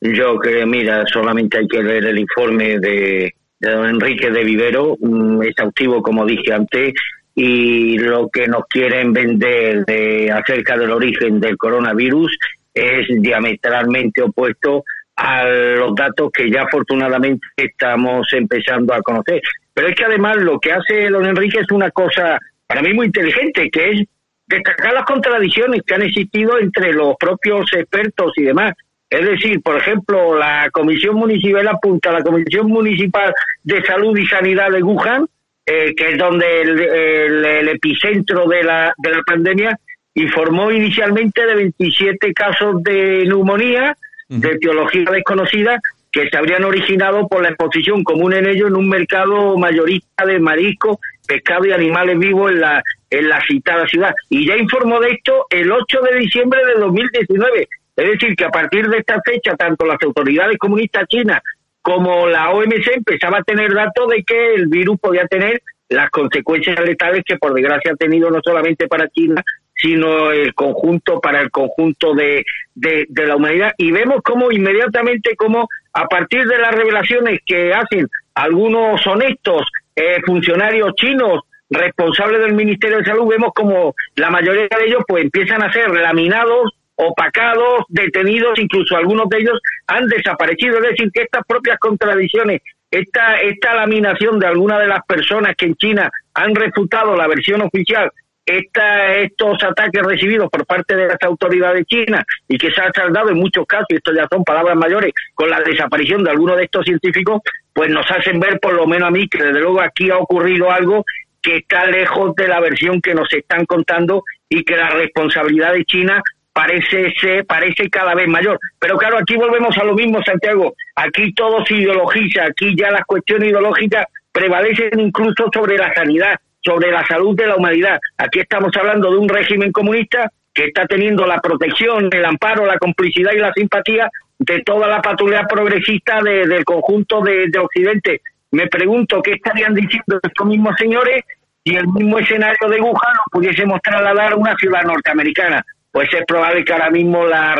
Yo 0.00 0.36
creo, 0.36 0.66
mira, 0.66 1.04
solamente 1.12 1.58
hay 1.58 1.68
que 1.68 1.82
leer 1.82 2.06
el 2.06 2.18
informe 2.18 2.78
de, 2.78 3.34
don 3.60 3.86
Enrique 3.86 4.30
de 4.30 4.42
Vivero, 4.42 4.96
exhaustivo, 5.42 6.00
como 6.02 6.24
dije 6.24 6.54
antes, 6.54 6.94
y 7.34 7.98
lo 7.98 8.30
que 8.30 8.46
nos 8.46 8.62
quieren 8.70 9.12
vender 9.12 9.84
de, 9.84 10.32
acerca 10.32 10.78
del 10.78 10.92
origen 10.92 11.40
del 11.40 11.58
coronavirus 11.58 12.38
es 12.72 13.06
diametralmente 13.20 14.22
opuesto 14.22 14.84
a 15.18 15.44
los 15.44 15.96
datos 15.96 16.30
que 16.32 16.48
ya 16.48 16.62
afortunadamente 16.62 17.44
estamos 17.56 18.32
empezando 18.32 18.94
a 18.94 19.02
conocer. 19.02 19.42
Pero 19.74 19.88
es 19.88 19.96
que 19.96 20.04
además 20.04 20.36
lo 20.36 20.60
que 20.60 20.72
hace 20.72 21.08
don 21.08 21.26
Enrique 21.26 21.58
es 21.58 21.70
una 21.72 21.90
cosa 21.90 22.38
para 22.68 22.82
mí 22.82 22.94
muy 22.94 23.06
inteligente, 23.06 23.68
que 23.68 23.90
es 23.90 24.06
destacar 24.46 24.92
las 24.92 25.04
contradicciones 25.04 25.82
que 25.84 25.94
han 25.94 26.02
existido 26.02 26.58
entre 26.60 26.92
los 26.92 27.16
propios 27.16 27.66
expertos 27.72 28.32
y 28.36 28.44
demás. 28.44 28.74
Es 29.10 29.26
decir, 29.26 29.60
por 29.60 29.76
ejemplo, 29.76 30.38
la 30.38 30.68
Comisión 30.70 31.16
Municipal 31.16 31.66
apunta, 31.66 32.12
la 32.12 32.22
Comisión 32.22 32.68
Municipal 32.68 33.34
de 33.64 33.82
Salud 33.82 34.16
y 34.16 34.26
Sanidad 34.26 34.70
de 34.70 34.82
Wuhan, 34.82 35.26
eh, 35.66 35.94
que 35.96 36.12
es 36.12 36.18
donde 36.18 36.62
el, 36.62 37.68
epicentro 37.68 38.46
de 38.46 38.62
la, 38.62 38.94
de 38.98 39.10
la 39.10 39.22
pandemia, 39.26 39.78
informó 40.14 40.70
inicialmente 40.70 41.44
de 41.44 41.54
27 41.54 42.32
casos 42.34 42.82
de 42.84 43.24
neumonía, 43.26 43.96
de 44.28 44.58
teología 44.58 45.10
desconocida, 45.10 45.80
que 46.10 46.28
se 46.28 46.36
habrían 46.36 46.64
originado 46.64 47.28
por 47.28 47.42
la 47.42 47.50
exposición 47.50 48.02
común 48.02 48.32
en 48.34 48.46
ellos 48.46 48.68
en 48.68 48.76
un 48.76 48.88
mercado 48.88 49.56
mayorista 49.56 50.24
de 50.24 50.38
marisco, 50.38 51.00
pescado 51.26 51.66
y 51.66 51.72
animales 51.72 52.18
vivos 52.18 52.50
en 52.50 52.60
la, 52.60 52.82
en 53.10 53.28
la 53.28 53.42
citada 53.46 53.86
ciudad. 53.86 54.14
Y 54.30 54.46
ya 54.46 54.56
informó 54.56 55.00
de 55.00 55.10
esto 55.10 55.46
el 55.50 55.70
8 55.70 56.00
de 56.10 56.18
diciembre 56.18 56.64
de 56.64 56.80
2019. 56.80 57.68
Es 57.96 58.10
decir, 58.12 58.36
que 58.36 58.44
a 58.44 58.50
partir 58.50 58.88
de 58.88 58.98
esta 58.98 59.20
fecha, 59.24 59.56
tanto 59.56 59.84
las 59.84 59.98
autoridades 60.02 60.56
comunistas 60.58 61.06
chinas 61.08 61.42
como 61.82 62.26
la 62.26 62.50
OMC 62.50 62.96
empezaba 62.96 63.38
a 63.38 63.42
tener 63.42 63.72
datos 63.72 64.08
de 64.08 64.22
que 64.22 64.54
el 64.54 64.66
virus 64.66 64.98
podía 65.00 65.26
tener 65.26 65.62
las 65.88 66.10
consecuencias 66.10 66.78
letales 66.80 67.22
que 67.24 67.36
por 67.36 67.54
desgracia 67.54 67.92
ha 67.92 67.96
tenido 67.96 68.30
no 68.30 68.40
solamente 68.44 68.86
para 68.88 69.08
China, 69.08 69.42
sino 69.78 70.32
el 70.32 70.54
conjunto 70.54 71.20
para 71.20 71.40
el 71.40 71.50
conjunto 71.50 72.14
de, 72.14 72.44
de, 72.74 73.26
la 73.26 73.36
humanidad. 73.36 73.72
Y 73.78 73.92
vemos 73.92 74.22
como 74.22 74.50
inmediatamente, 74.50 75.36
como 75.36 75.68
a 75.92 76.06
partir 76.06 76.44
de 76.46 76.58
las 76.58 76.74
revelaciones 76.74 77.40
que 77.46 77.72
hacen 77.72 78.08
algunos 78.34 79.06
honestos 79.06 79.62
eh, 79.94 80.20
funcionarios 80.26 80.94
chinos 80.96 81.42
responsables 81.70 82.40
del 82.40 82.54
Ministerio 82.54 82.98
de 82.98 83.04
Salud, 83.04 83.28
vemos 83.28 83.52
como 83.54 83.94
la 84.16 84.30
mayoría 84.30 84.68
de 84.68 84.86
ellos 84.86 85.02
pues 85.06 85.24
empiezan 85.24 85.62
a 85.62 85.72
ser 85.72 85.90
laminados, 85.90 86.72
opacados, 86.96 87.84
detenidos, 87.88 88.58
incluso 88.58 88.96
algunos 88.96 89.28
de 89.28 89.38
ellos 89.38 89.60
han 89.86 90.06
desaparecido. 90.08 90.78
Es 90.78 90.90
decir, 90.90 91.10
que 91.12 91.22
estas 91.22 91.44
propias 91.46 91.78
contradicciones, 91.78 92.62
esta, 92.90 93.40
esta 93.40 93.74
laminación 93.74 94.38
de 94.40 94.46
algunas 94.46 94.80
de 94.80 94.88
las 94.88 95.04
personas 95.06 95.54
que 95.56 95.66
en 95.66 95.76
China 95.76 96.10
han 96.34 96.54
refutado 96.54 97.14
la 97.16 97.28
versión 97.28 97.60
oficial 97.62 98.10
esta, 98.48 99.14
estos 99.16 99.62
ataques 99.62 100.02
recibidos 100.02 100.48
por 100.50 100.64
parte 100.64 100.96
de 100.96 101.08
las 101.08 101.22
autoridades 101.22 101.84
chinas 101.86 102.24
y 102.48 102.56
que 102.56 102.70
se 102.70 102.80
han 102.80 102.92
saldado 102.92 103.30
en 103.30 103.38
muchos 103.38 103.66
casos, 103.66 103.86
y 103.90 103.96
esto 103.96 104.12
ya 104.14 104.26
son 104.30 104.42
palabras 104.42 104.76
mayores, 104.76 105.12
con 105.34 105.50
la 105.50 105.60
desaparición 105.60 106.24
de 106.24 106.30
algunos 106.30 106.56
de 106.56 106.64
estos 106.64 106.84
científicos, 106.84 107.42
pues 107.72 107.90
nos 107.90 108.10
hacen 108.10 108.40
ver, 108.40 108.58
por 108.58 108.74
lo 108.74 108.86
menos 108.86 109.08
a 109.08 109.10
mí, 109.10 109.28
que 109.28 109.42
desde 109.42 109.60
luego 109.60 109.80
aquí 109.80 110.10
ha 110.10 110.16
ocurrido 110.16 110.70
algo 110.70 111.04
que 111.42 111.58
está 111.58 111.86
lejos 111.86 112.34
de 112.34 112.48
la 112.48 112.60
versión 112.60 113.00
que 113.00 113.14
nos 113.14 113.32
están 113.32 113.64
contando 113.66 114.24
y 114.48 114.64
que 114.64 114.76
la 114.76 114.90
responsabilidad 114.90 115.74
de 115.74 115.84
China 115.84 116.22
parece 116.52 117.12
ser, 117.20 117.46
parece 117.46 117.88
cada 117.88 118.14
vez 118.14 118.26
mayor. 118.26 118.58
Pero 118.80 118.96
claro, 118.96 119.18
aquí 119.18 119.36
volvemos 119.36 119.76
a 119.78 119.84
lo 119.84 119.94
mismo, 119.94 120.20
Santiago. 120.24 120.74
Aquí 120.96 121.32
todo 121.34 121.64
se 121.64 121.74
ideologiza, 121.74 122.46
aquí 122.46 122.74
ya 122.76 122.90
las 122.90 123.04
cuestiones 123.06 123.50
ideológicas 123.50 124.06
prevalecen 124.32 124.98
incluso 124.98 125.48
sobre 125.52 125.76
la 125.76 125.94
sanidad 125.94 126.34
sobre 126.68 126.90
la 126.90 127.06
salud 127.06 127.34
de 127.34 127.46
la 127.46 127.56
humanidad. 127.56 127.98
Aquí 128.18 128.40
estamos 128.40 128.70
hablando 128.76 129.10
de 129.10 129.16
un 129.16 129.28
régimen 129.28 129.72
comunista 129.72 130.30
que 130.52 130.66
está 130.66 130.86
teniendo 130.86 131.26
la 131.26 131.40
protección, 131.40 132.10
el 132.12 132.24
amparo, 132.24 132.66
la 132.66 132.76
complicidad 132.78 133.32
y 133.32 133.38
la 133.38 133.52
simpatía 133.54 134.10
de 134.38 134.62
toda 134.62 134.86
la 134.86 135.00
patrulla 135.00 135.46
progresista 135.46 136.20
del 136.20 136.64
conjunto 136.64 137.22
de, 137.22 137.50
Occidente. 137.58 138.20
Me 138.50 138.66
pregunto 138.66 139.22
qué 139.22 139.32
estarían 139.32 139.74
diciendo 139.74 140.20
estos 140.22 140.46
mismos 140.46 140.74
señores 140.78 141.24
si 141.64 141.74
el 141.74 141.86
mismo 141.88 142.18
escenario 142.18 142.68
de 142.68 142.80
Wuhan 142.80 143.14
lo 143.14 143.24
pudiésemos 143.30 143.80
trasladar 143.82 144.32
a 144.32 144.36
una 144.36 144.54
ciudad 144.56 144.82
norteamericana. 144.82 145.64
Pues 145.90 146.08
es 146.12 146.24
probable 146.26 146.64
que 146.64 146.72
ahora 146.72 146.90
mismo 146.90 147.24
las 147.24 147.56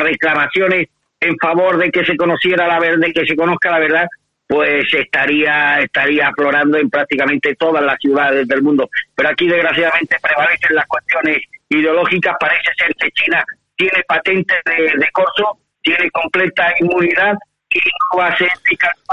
reclamaciones 0.00 0.88
en 1.20 1.36
favor 1.36 1.78
de 1.78 1.90
que 1.90 2.04
se 2.04 2.16
conociera 2.16 2.66
la 2.66 2.80
verdad, 2.80 3.06
de 3.06 3.12
que 3.12 3.26
se 3.26 3.36
conozca 3.36 3.70
la 3.70 3.78
verdad, 3.78 4.08
pues 4.50 4.84
estaría 4.92 5.78
estaría 5.78 6.26
aflorando 6.26 6.76
en 6.76 6.90
prácticamente 6.90 7.54
todas 7.54 7.84
las 7.84 7.96
ciudades 8.00 8.48
del 8.48 8.62
mundo. 8.62 8.90
Pero 9.14 9.28
aquí 9.28 9.46
desgraciadamente 9.46 10.16
prevalecen 10.20 10.74
las 10.74 10.86
cuestiones 10.88 11.38
ideológicas. 11.68 12.34
Parece 12.40 12.72
ser 12.76 12.92
que 12.96 13.10
China 13.12 13.44
tiene 13.76 14.02
patente 14.08 14.54
de, 14.64 15.08
corso, 15.12 15.56
tiene 15.80 16.10
completa 16.10 16.74
inmunidad 16.80 17.34
y 17.70 17.78
no 17.78 18.18
va 18.18 18.26
a 18.26 18.36
ser. 18.36 18.48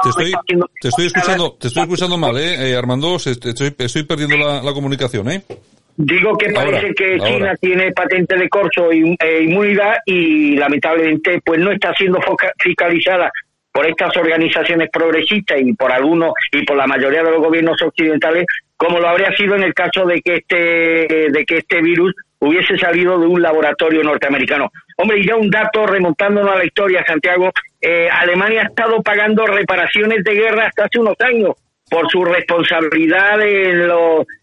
Te 0.01 0.09
estoy, 0.09 0.33
te 0.81 0.87
estoy 0.87 1.05
escuchando, 1.05 1.55
te 1.61 1.67
estoy 1.67 1.83
escuchando 1.83 2.17
mal, 2.17 2.35
eh, 2.35 2.71
eh 2.71 2.75
Armando, 2.75 3.17
estoy, 3.17 3.75
estoy 3.77 4.03
perdiendo 4.05 4.37
la, 4.37 4.73
comunicación, 4.73 5.29
eh. 5.29 5.43
Digo 5.97 6.35
que 6.35 6.49
parece 6.51 6.95
que 6.95 7.19
China 7.19 7.53
tiene 7.61 7.91
patente 7.91 8.35
de 8.35 8.49
corso 8.49 8.91
e 8.91 9.43
inmunidad 9.43 9.97
y 10.03 10.55
lamentablemente 10.55 11.39
pues 11.45 11.59
no 11.59 11.71
está 11.71 11.93
siendo 11.93 12.19
fiscalizada 12.57 13.31
por 13.77 13.85
estas 13.85 14.17
organizaciones 14.17 14.89
progresistas 14.91 15.61
y 15.61 15.71
por 15.73 15.91
algunos 15.91 16.31
y 16.51 16.65
por 16.65 16.75
la 16.75 16.87
mayoría 16.87 17.21
de 17.21 17.29
los 17.29 17.43
gobiernos 17.43 17.79
occidentales, 17.79 18.47
como 18.75 18.99
lo 18.99 19.07
habría 19.07 19.31
sido 19.37 19.53
en 19.53 19.61
el 19.61 19.75
caso 19.75 20.03
de 20.03 20.19
que 20.19 20.37
este 20.37 21.29
de 21.29 21.45
que 21.45 21.57
este 21.57 21.79
virus 21.83 22.11
hubiese 22.39 22.75
salido 22.79 23.19
de 23.19 23.27
un 23.27 23.39
laboratorio 23.39 24.01
norteamericano. 24.01 24.71
Hombre, 24.97 25.19
y 25.19 25.27
ya 25.27 25.35
un 25.35 25.51
dato 25.51 25.85
remontándonos 25.85 26.53
a 26.53 26.57
la 26.57 26.65
historia, 26.65 27.05
Santiago, 27.05 27.51
eh, 27.79 28.09
Alemania 28.09 28.61
ha 28.63 28.69
estado 28.69 28.99
pagando 29.03 29.45
reparaciones 29.45 30.23
de 30.23 30.33
guerra 30.33 30.65
hasta 30.65 30.85
hace 30.85 30.99
unos 30.99 31.15
años 31.19 31.51
por 31.87 32.09
su 32.09 32.25
responsabilidad 32.25 33.39
en 33.43 33.91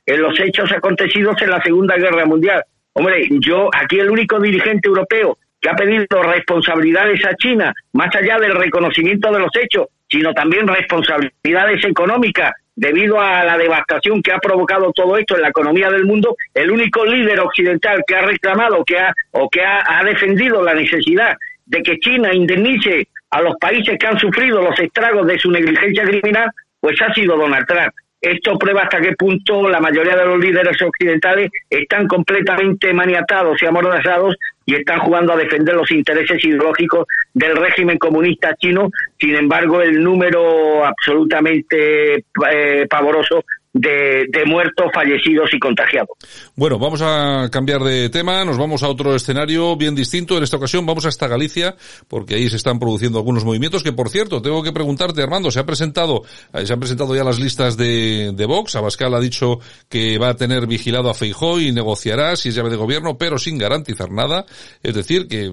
en 0.07 0.23
los 0.23 0.39
hechos 0.39 0.71
acontecidos 0.71 1.43
en 1.43 1.51
la 1.51 1.61
Segunda 1.61 1.97
Guerra 1.97 2.25
Mundial. 2.25 2.63
Hombre, 2.93 3.27
yo 3.41 3.69
aquí 3.75 3.99
el 3.99 4.11
único 4.11 4.39
dirigente 4.39 4.87
europeo 4.87 5.39
que 5.65 5.71
ha 5.71 5.77
pedido 5.77 6.23
responsabilidades 6.23 7.25
a 7.25 7.35
China, 7.37 7.73
más 7.95 8.15
allá 8.15 8.39
del 8.39 8.55
reconocimiento 8.55 9.33
de 9.33 9.39
los 9.39 9.51
hechos, 9.59 9.87
sino 10.07 10.35
también 10.35 10.69
responsabilidades 10.69 11.83
económicas 11.87 12.53
debido 12.77 13.19
a 13.19 13.45
la 13.45 13.57
devastación 13.57 14.21
que 14.21 14.33
ha 14.33 14.39
provocado 14.41 14.93
todo 14.93 15.17
esto 15.17 15.37
en 15.37 15.41
la 15.41 15.49
economía 15.49 15.89
del 15.89 16.05
mundo, 16.05 16.37
el 16.53 16.71
único 16.71 17.07
líder 17.07 17.41
occidental 17.41 18.05
que 18.07 18.15
ha 18.15 18.27
reclamado 18.27 18.85
que 18.85 18.99
ha, 18.99 19.15
o 19.31 19.49
que 19.49 19.63
ha, 19.63 20.05
defendido 20.05 20.63
la 20.63 20.75
necesidad 20.75 21.35
de 21.65 21.83
que 21.83 21.97
China 21.97 22.35
indemnice 22.35 23.09
a 23.31 23.41
los 23.41 23.55
países 23.59 23.97
que 23.99 24.07
han 24.07 24.19
sufrido 24.19 24.61
los 24.61 24.79
estragos 24.79 25.27
de 25.27 25.39
su 25.39 25.51
negligencia 25.51 26.05
criminal, 26.05 26.51
pues 26.79 27.01
ha 27.01 27.11
sido 27.15 27.39
Donald 27.39 27.67
Trump. 27.67 27.95
Esto 28.21 28.59
prueba 28.59 28.83
hasta 28.83 29.01
qué 29.01 29.13
punto 29.13 29.67
la 29.69 29.81
mayoría 29.81 30.15
de 30.17 30.27
los 30.27 30.39
líderes 30.39 30.77
occidentales 30.83 31.51
están 31.71 32.07
completamente 32.07 32.93
maniatados 32.93 33.63
y 33.63 33.67
amordazados 33.67 34.37
y 34.67 34.75
están 34.75 35.01
jugando 35.01 35.33
a 35.33 35.37
defender 35.37 35.75
los 35.75 35.91
intereses 35.91 36.43
ideológicos 36.45 37.07
del 37.33 37.57
régimen 37.57 37.99
comunista 37.99 38.55
chino. 38.57 38.91
Sin 39.19 39.35
embargo, 39.35 39.83
el 39.83 40.03
número 40.03 40.85
absolutamente 40.85 42.25
eh, 42.51 42.87
pavoroso 42.89 43.45
de, 43.75 44.45
muertos, 44.47 44.87
fallecidos 44.95 45.51
y 45.53 45.59
contagiados. 45.59 46.17
Bueno, 46.55 46.79
vamos 46.79 47.03
a 47.03 47.49
cambiar 47.51 47.83
de 47.83 48.09
tema, 48.09 48.45
nos 48.45 48.57
vamos 48.57 48.83
a 48.83 48.89
otro 48.89 49.15
escenario 49.15 49.77
bien 49.77 49.95
distinto. 49.95 50.37
En 50.39 50.45
esta 50.45 50.57
ocasión 50.57 50.87
vamos 50.87 51.05
hasta 51.07 51.27
Galicia, 51.27 51.75
porque 52.09 52.37
ahí 52.37 52.49
se 52.49 52.57
están 52.57 52.79
produciendo 52.79 53.19
algunos 53.19 53.45
movimientos 53.45 53.83
que, 53.83 53.93
por 53.93 54.09
cierto, 54.09 54.41
tengo 54.41 54.63
que 54.63 54.73
preguntarte, 54.73 55.23
Armando, 55.23 55.51
se 55.51 55.59
ha 55.59 55.67
presentado, 55.67 56.23
eh, 56.53 56.65
se 56.67 56.73
han 56.73 56.79
presentado 56.79 57.15
ya 57.17 57.25
las 57.25 57.41
listas 57.41 57.77
de, 57.77 58.33
de 58.33 58.47
Vox. 58.47 58.77
Abascal 58.77 59.13
ha 59.15 59.21
dicho 59.21 59.59
que 59.89 60.19
va 60.19 60.29
a 60.29 60.37
tener 60.37 60.67
vigilado 60.67 61.11
a 61.11 61.15
Feijó 61.15 61.61
y 61.61 61.73
negociará 61.73 62.37
si 62.37 62.51
es 62.51 62.55
llave 62.55 62.71
de 62.71 62.77
gobierno, 62.77 63.19
pero 63.19 63.39
sin 63.39 63.59
garantizar 63.59 64.11
nada. 64.11 64.47
Es 64.83 64.95
decir, 64.95 65.27
que 65.27 65.53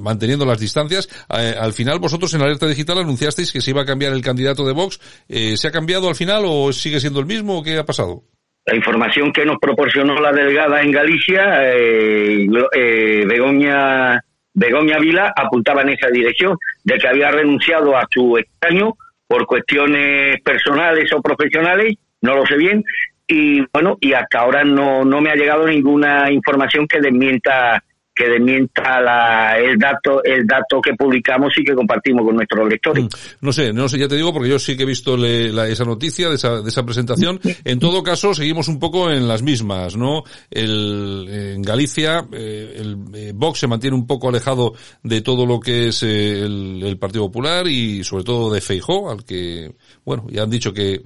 manteniendo 0.00 0.44
las 0.44 0.60
distancias. 0.60 1.08
Eh, 1.30 1.54
al 1.58 1.72
final, 1.72 1.98
vosotros 1.98 2.32
en 2.34 2.42
Alerta 2.42 2.66
Digital 2.66 2.98
anunciasteis 2.98 3.52
que 3.52 3.62
se 3.62 3.70
iba 3.70 3.82
a 3.82 3.86
cambiar 3.86 4.12
el 4.12 4.20
candidato 4.20 4.66
de 4.66 4.72
Vox. 4.72 5.00
Eh, 5.28 5.56
¿Se 5.56 5.68
ha 5.68 5.70
cambiado 5.70 6.08
al 6.08 6.14
final 6.14 6.44
o 6.46 6.72
sigue 6.72 7.00
siendo 7.00 7.20
el 7.20 7.26
mismo? 7.26 7.53
Qué 7.62 7.78
ha 7.78 7.84
pasado? 7.84 8.22
La 8.66 8.76
información 8.76 9.32
que 9.32 9.44
nos 9.44 9.58
proporcionó 9.58 10.14
la 10.20 10.32
delegada 10.32 10.82
en 10.82 10.90
Galicia, 10.90 11.74
eh, 11.74 12.46
eh, 12.74 13.24
Begoña, 13.26 14.22
Begoña 14.54 14.98
Vila, 14.98 15.32
apuntaba 15.36 15.82
en 15.82 15.90
esa 15.90 16.08
dirección, 16.08 16.56
de 16.82 16.96
que 16.96 17.08
había 17.08 17.30
renunciado 17.30 17.96
a 17.96 18.06
su 18.10 18.38
escaño 18.38 18.94
por 19.26 19.46
cuestiones 19.46 20.40
personales 20.42 21.12
o 21.12 21.20
profesionales, 21.20 21.94
no 22.22 22.36
lo 22.36 22.46
sé 22.46 22.56
bien, 22.56 22.84
y 23.26 23.60
bueno, 23.72 23.96
y 24.00 24.12
hasta 24.12 24.40
ahora 24.40 24.64
no, 24.64 25.04
no 25.04 25.20
me 25.20 25.30
ha 25.30 25.34
llegado 25.34 25.66
ninguna 25.66 26.30
información 26.30 26.86
que 26.86 27.00
desmienta 27.00 27.82
que 28.14 28.28
desmienta 28.28 29.00
la, 29.00 29.58
el 29.58 29.76
dato 29.78 30.22
el 30.22 30.46
dato 30.46 30.80
que 30.80 30.94
publicamos 30.94 31.52
y 31.58 31.64
que 31.64 31.74
compartimos 31.74 32.24
con 32.24 32.36
nuestros 32.36 32.68
lectores. 32.68 33.04
Mm. 33.04 33.08
No 33.40 33.52
sé, 33.52 33.72
no 33.72 33.88
sé, 33.88 33.98
ya 33.98 34.08
te 34.08 34.16
digo 34.16 34.32
porque 34.32 34.48
yo 34.48 34.58
sí 34.58 34.76
que 34.76 34.84
he 34.84 34.86
visto 34.86 35.16
esa 35.24 35.84
noticia 35.84 36.28
de 36.28 36.36
esa, 36.36 36.60
de 36.60 36.68
esa 36.68 36.84
presentación. 36.84 37.40
En 37.64 37.78
todo 37.78 38.02
caso, 38.02 38.34
seguimos 38.34 38.68
un 38.68 38.78
poco 38.78 39.10
en 39.10 39.26
las 39.26 39.42
mismas, 39.42 39.96
¿no? 39.96 40.22
El, 40.50 41.26
en 41.28 41.62
Galicia, 41.62 42.26
eh, 42.32 42.76
el 42.76 42.98
eh, 43.14 43.32
Vox 43.34 43.60
se 43.60 43.66
mantiene 43.66 43.96
un 43.96 44.06
poco 44.06 44.28
alejado 44.28 44.74
de 45.02 45.20
todo 45.20 45.46
lo 45.46 45.60
que 45.60 45.88
es 45.88 46.02
eh, 46.02 46.40
el, 46.40 46.82
el, 46.82 46.98
Partido 46.98 47.24
Popular 47.24 47.66
y 47.66 48.04
sobre 48.04 48.24
todo 48.24 48.52
de 48.52 48.60
Feijó, 48.60 49.10
al 49.10 49.24
que, 49.24 49.74
bueno, 50.04 50.26
ya 50.30 50.42
han 50.42 50.50
dicho 50.50 50.72
que 50.72 51.00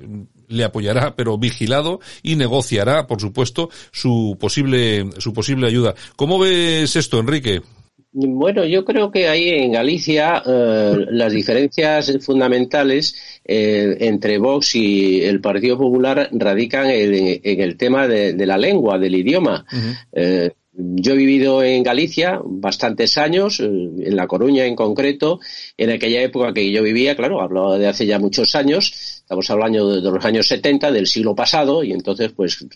le 0.48 0.64
apoyará, 0.64 1.14
pero 1.14 1.38
vigilado 1.38 2.00
y 2.22 2.36
negociará, 2.36 3.06
por 3.06 3.20
supuesto, 3.20 3.70
su 3.92 4.36
posible, 4.40 5.08
su 5.18 5.32
posible 5.32 5.66
ayuda. 5.66 5.94
¿Cómo 6.16 6.38
ves 6.38 6.96
esto, 6.96 7.18
Enrique? 7.18 7.62
Bueno, 8.10 8.64
yo 8.64 8.84
creo 8.84 9.10
que 9.10 9.28
ahí 9.28 9.50
en 9.50 9.72
Galicia 9.72 10.42
eh, 10.44 11.06
las 11.10 11.32
diferencias 11.32 12.16
fundamentales 12.22 13.40
eh, 13.44 13.96
entre 14.00 14.38
Vox 14.38 14.74
y 14.76 15.20
el 15.20 15.40
Partido 15.40 15.76
Popular 15.76 16.28
radican 16.32 16.86
en, 16.90 17.40
el 17.44 17.76
tema 17.76 18.08
de, 18.08 18.46
la 18.46 18.56
lengua, 18.56 18.98
del 18.98 19.14
idioma. 19.14 19.64
Eh, 20.12 20.50
yo 20.72 21.12
he 21.12 21.16
vivido 21.16 21.62
en 21.62 21.82
Galicia 21.82 22.40
bastantes 22.44 23.18
años, 23.18 23.60
en 23.60 24.16
La 24.16 24.26
Coruña 24.26 24.64
en 24.64 24.76
concreto, 24.76 25.40
en 25.76 25.90
aquella 25.90 26.22
época 26.22 26.52
que 26.54 26.70
yo 26.70 26.82
vivía, 26.82 27.16
claro, 27.16 27.42
hablo 27.42 27.76
de 27.76 27.88
hace 27.88 28.06
ya 28.06 28.18
muchos 28.18 28.54
años, 28.54 29.17
Estamos 29.28 29.50
hablando 29.50 30.00
de, 30.00 30.10
los 30.10 30.24
años 30.24 30.48
70 30.48 30.90
del 30.90 31.06
siglo 31.06 31.34
pasado 31.34 31.84
y 31.84 31.92
entonces, 31.92 32.32
pues, 32.32 32.66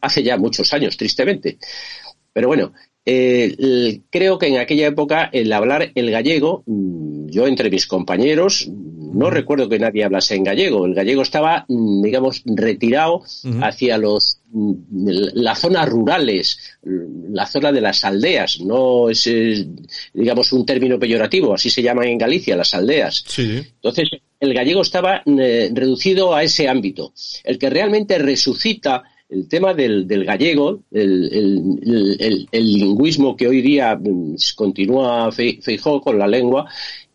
hace 0.00 0.22
ya 0.22 0.38
muchos 0.38 0.72
años, 0.72 0.96
tristemente. 0.96 1.58
Pero 2.32 2.48
bueno, 2.48 2.72
eh, 3.04 4.00
creo 4.08 4.38
que 4.38 4.46
en 4.46 4.56
aquella 4.56 4.86
época 4.86 5.28
el 5.30 5.52
hablar 5.52 5.92
el 5.94 6.10
gallego, 6.10 6.62
mm, 6.64 7.26
yo 7.28 7.46
entre 7.46 7.68
mis 7.68 7.86
compañeros, 7.86 8.66
no 8.66 9.28
recuerdo 9.28 9.68
que 9.68 9.78
nadie 9.78 10.04
hablase 10.04 10.36
en 10.36 10.44
gallego. 10.44 10.86
El 10.86 10.94
gallego 10.94 11.20
estaba, 11.20 11.66
mm, 11.68 12.02
digamos, 12.02 12.42
retirado 12.46 13.20
hacia 13.60 13.98
los 13.98 14.38
mm, 14.52 14.72
las 15.34 15.58
zonas 15.58 15.86
rurales, 15.86 16.78
la 16.82 17.44
zona 17.44 17.72
de 17.72 17.82
las 17.82 18.02
aldeas. 18.06 18.58
No 18.62 19.10
es, 19.10 19.28
digamos, 20.14 20.50
un 20.54 20.64
término 20.64 20.98
peyorativo, 20.98 21.52
así 21.52 21.68
se 21.68 21.82
llaman 21.82 22.06
en 22.06 22.16
Galicia 22.16 22.56
las 22.56 22.72
aldeas. 22.72 23.22
Entonces, 23.38 24.08
el 24.40 24.54
gallego 24.54 24.82
estaba 24.82 25.22
eh, 25.24 25.70
reducido 25.72 26.34
a 26.34 26.42
ese 26.42 26.68
ámbito. 26.68 27.12
El 27.44 27.58
que 27.58 27.70
realmente 27.70 28.18
resucita 28.18 29.02
el 29.28 29.48
tema 29.48 29.74
del, 29.74 30.06
gallego, 30.24 30.82
el, 30.90 32.46
lingüismo 32.52 33.36
que 33.36 33.48
hoy 33.48 33.62
día 33.62 33.96
mm, 33.96 34.36
continúa 34.54 35.32
Feijó 35.32 36.00
con 36.00 36.18
la 36.18 36.26
lengua, 36.26 36.68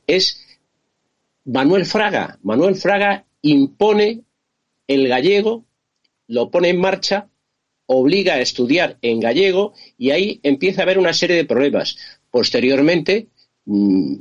es 0.07 0.41
Manuel 1.45 1.85
Fraga. 1.85 2.39
Manuel 2.43 2.75
Fraga 2.75 3.25
impone 3.41 4.21
el 4.87 5.07
gallego, 5.07 5.65
lo 6.27 6.49
pone 6.49 6.69
en 6.69 6.81
marcha, 6.81 7.29
obliga 7.85 8.35
a 8.35 8.41
estudiar 8.41 8.97
en 9.01 9.19
gallego 9.19 9.73
y 9.97 10.11
ahí 10.11 10.39
empieza 10.43 10.81
a 10.81 10.83
haber 10.83 10.99
una 10.99 11.13
serie 11.13 11.35
de 11.35 11.45
problemas. 11.45 11.97
Posteriormente, 12.31 13.27
mm, 13.65 14.13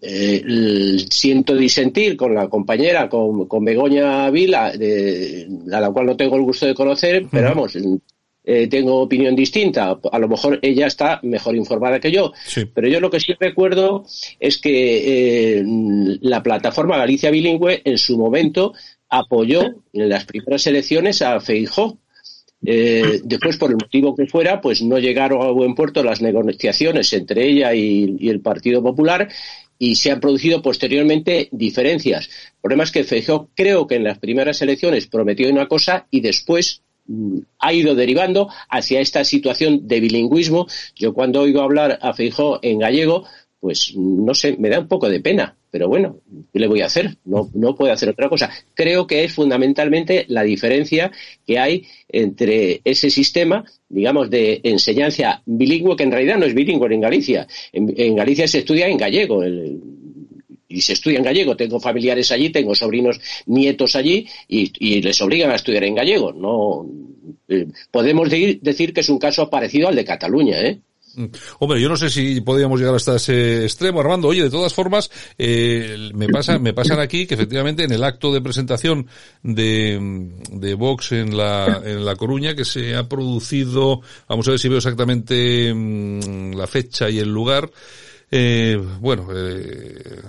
eh, 0.00 1.04
siento 1.10 1.56
disentir 1.56 2.16
con 2.16 2.34
la 2.34 2.48
compañera, 2.48 3.08
con, 3.08 3.46
con 3.46 3.64
Begoña 3.64 4.30
Vila, 4.30 4.66
a 4.68 5.80
la 5.80 5.90
cual 5.90 6.06
no 6.06 6.16
tengo 6.16 6.36
el 6.36 6.42
gusto 6.42 6.66
de 6.66 6.74
conocer, 6.74 7.26
pero 7.30 7.48
vamos, 7.48 7.76
eh, 8.44 8.68
tengo 8.68 9.00
opinión 9.00 9.34
distinta. 9.34 9.98
A 10.10 10.18
lo 10.18 10.28
mejor 10.28 10.58
ella 10.62 10.86
está 10.86 11.20
mejor 11.22 11.56
informada 11.56 12.00
que 12.00 12.12
yo. 12.12 12.32
Pero 12.74 12.88
yo 12.88 13.00
lo 13.00 13.10
que 13.10 13.20
sí 13.20 13.34
recuerdo 13.38 14.04
es 14.38 14.58
que 14.58 15.58
eh, 15.58 15.64
la 16.20 16.42
plataforma 16.42 16.96
Galicia 16.96 17.30
Bilingüe 17.30 17.82
en 17.84 17.98
su 17.98 18.16
momento 18.16 18.74
apoyó 19.08 19.62
en 19.92 20.08
las 20.08 20.24
primeras 20.24 20.66
elecciones 20.66 21.22
a 21.22 21.40
Feijó. 21.40 21.98
después, 22.60 23.56
por 23.56 23.70
el 23.70 23.76
motivo 23.76 24.14
que 24.14 24.26
fuera, 24.26 24.60
pues 24.60 24.82
no 24.82 24.98
llegaron 24.98 25.42
a 25.42 25.50
buen 25.50 25.74
puerto 25.74 26.02
las 26.02 26.20
negociaciones 26.22 27.12
entre 27.12 27.46
ella 27.48 27.74
y 27.74 28.28
el 28.28 28.40
Partido 28.40 28.82
Popular 28.82 29.28
y 29.78 29.94
se 29.96 30.10
han 30.10 30.20
producido 30.20 30.60
posteriormente 30.62 31.48
diferencias. 31.52 32.26
El 32.26 32.60
problema 32.60 32.84
es 32.84 32.90
que 32.90 33.04
Feijóo 33.04 33.50
creo 33.54 33.86
que 33.86 33.96
en 33.96 34.04
las 34.04 34.18
primeras 34.18 34.60
elecciones 34.62 35.06
prometió 35.06 35.48
una 35.48 35.68
cosa 35.68 36.06
y 36.10 36.20
después 36.20 36.82
mm, 37.06 37.38
ha 37.60 37.72
ido 37.72 37.94
derivando 37.94 38.48
hacia 38.68 39.00
esta 39.00 39.24
situación 39.24 39.86
de 39.86 40.00
bilingüismo. 40.00 40.66
Yo 40.96 41.14
cuando 41.14 41.42
oigo 41.42 41.62
hablar 41.62 41.98
a 42.02 42.12
Feijóo 42.12 42.58
en 42.62 42.80
gallego, 42.80 43.26
pues 43.60 43.94
no 43.96 44.34
sé, 44.34 44.56
me 44.56 44.68
da 44.68 44.78
un 44.78 44.88
poco 44.88 45.08
de 45.08 45.20
pena, 45.20 45.56
pero 45.70 45.88
bueno, 45.88 46.20
¿qué 46.52 46.60
le 46.60 46.68
voy 46.68 46.80
a 46.80 46.86
hacer? 46.86 47.16
No, 47.24 47.50
no 47.54 47.74
puedo 47.74 47.92
hacer 47.92 48.08
otra 48.08 48.28
cosa. 48.28 48.50
Creo 48.74 49.06
que 49.06 49.24
es 49.24 49.32
fundamentalmente 49.32 50.24
la 50.28 50.42
diferencia 50.42 51.10
que 51.46 51.58
hay 51.58 51.86
entre 52.08 52.80
ese 52.84 53.10
sistema, 53.10 53.64
digamos, 53.88 54.30
de 54.30 54.60
enseñanza 54.62 55.42
bilingüe, 55.44 55.96
que 55.96 56.04
en 56.04 56.12
realidad 56.12 56.38
no 56.38 56.46
es 56.46 56.54
bilingüe 56.54 56.94
en 56.94 57.00
Galicia. 57.00 57.46
En, 57.72 58.14
Galicia 58.14 58.46
se 58.46 58.58
estudia 58.58 58.86
en 58.86 58.96
gallego. 58.96 59.44
y 60.68 60.80
se 60.80 60.92
estudia 60.92 61.18
en 61.18 61.24
gallego. 61.24 61.56
Tengo 61.56 61.80
familiares 61.80 62.30
allí, 62.30 62.50
tengo 62.50 62.74
sobrinos 62.74 63.20
nietos 63.46 63.96
allí 63.96 64.26
y, 64.46 65.00
les 65.02 65.20
obligan 65.20 65.50
a 65.50 65.56
estudiar 65.56 65.84
en 65.84 65.96
gallego. 65.96 66.32
No 66.32 66.86
eh, 67.48 67.66
podemos 67.90 68.30
decir 68.30 68.94
que 68.94 69.00
es 69.00 69.08
un 69.08 69.18
caso 69.18 69.50
parecido 69.50 69.88
al 69.88 69.96
de 69.96 70.04
Cataluña, 70.04 70.60
¿eh? 70.60 70.80
Mm. 71.18 71.26
Hombre, 71.58 71.80
yo 71.80 71.88
no 71.88 71.96
sé 71.96 72.10
si 72.10 72.40
podríamos 72.40 72.78
llegar 72.78 72.94
hasta 72.94 73.16
ese 73.16 73.64
extremo, 73.64 74.00
Armando. 74.00 74.28
Oye, 74.28 74.44
de 74.44 74.50
todas 74.50 74.72
formas, 74.72 75.10
eh, 75.36 76.10
me 76.14 76.28
pasa, 76.28 76.60
me 76.60 76.72
pasan 76.72 77.00
aquí 77.00 77.26
que 77.26 77.34
efectivamente 77.34 77.82
en 77.82 77.90
el 77.90 78.04
acto 78.04 78.32
de 78.32 78.40
presentación 78.40 79.08
de, 79.42 80.30
de 80.52 80.74
Vox 80.74 81.12
en 81.12 81.36
la, 81.36 81.82
en 81.84 82.04
la 82.04 82.14
Coruña, 82.14 82.54
que 82.54 82.64
se 82.64 82.94
ha 82.94 83.08
producido, 83.08 84.00
vamos 84.28 84.46
a 84.46 84.52
ver 84.52 84.60
si 84.60 84.68
veo 84.68 84.78
exactamente 84.78 85.74
mm, 85.74 86.52
la 86.52 86.68
fecha 86.68 87.10
y 87.10 87.18
el 87.18 87.28
lugar, 87.28 87.68
eh, 88.30 88.80
bueno, 89.00 89.26
eh, 89.34 90.22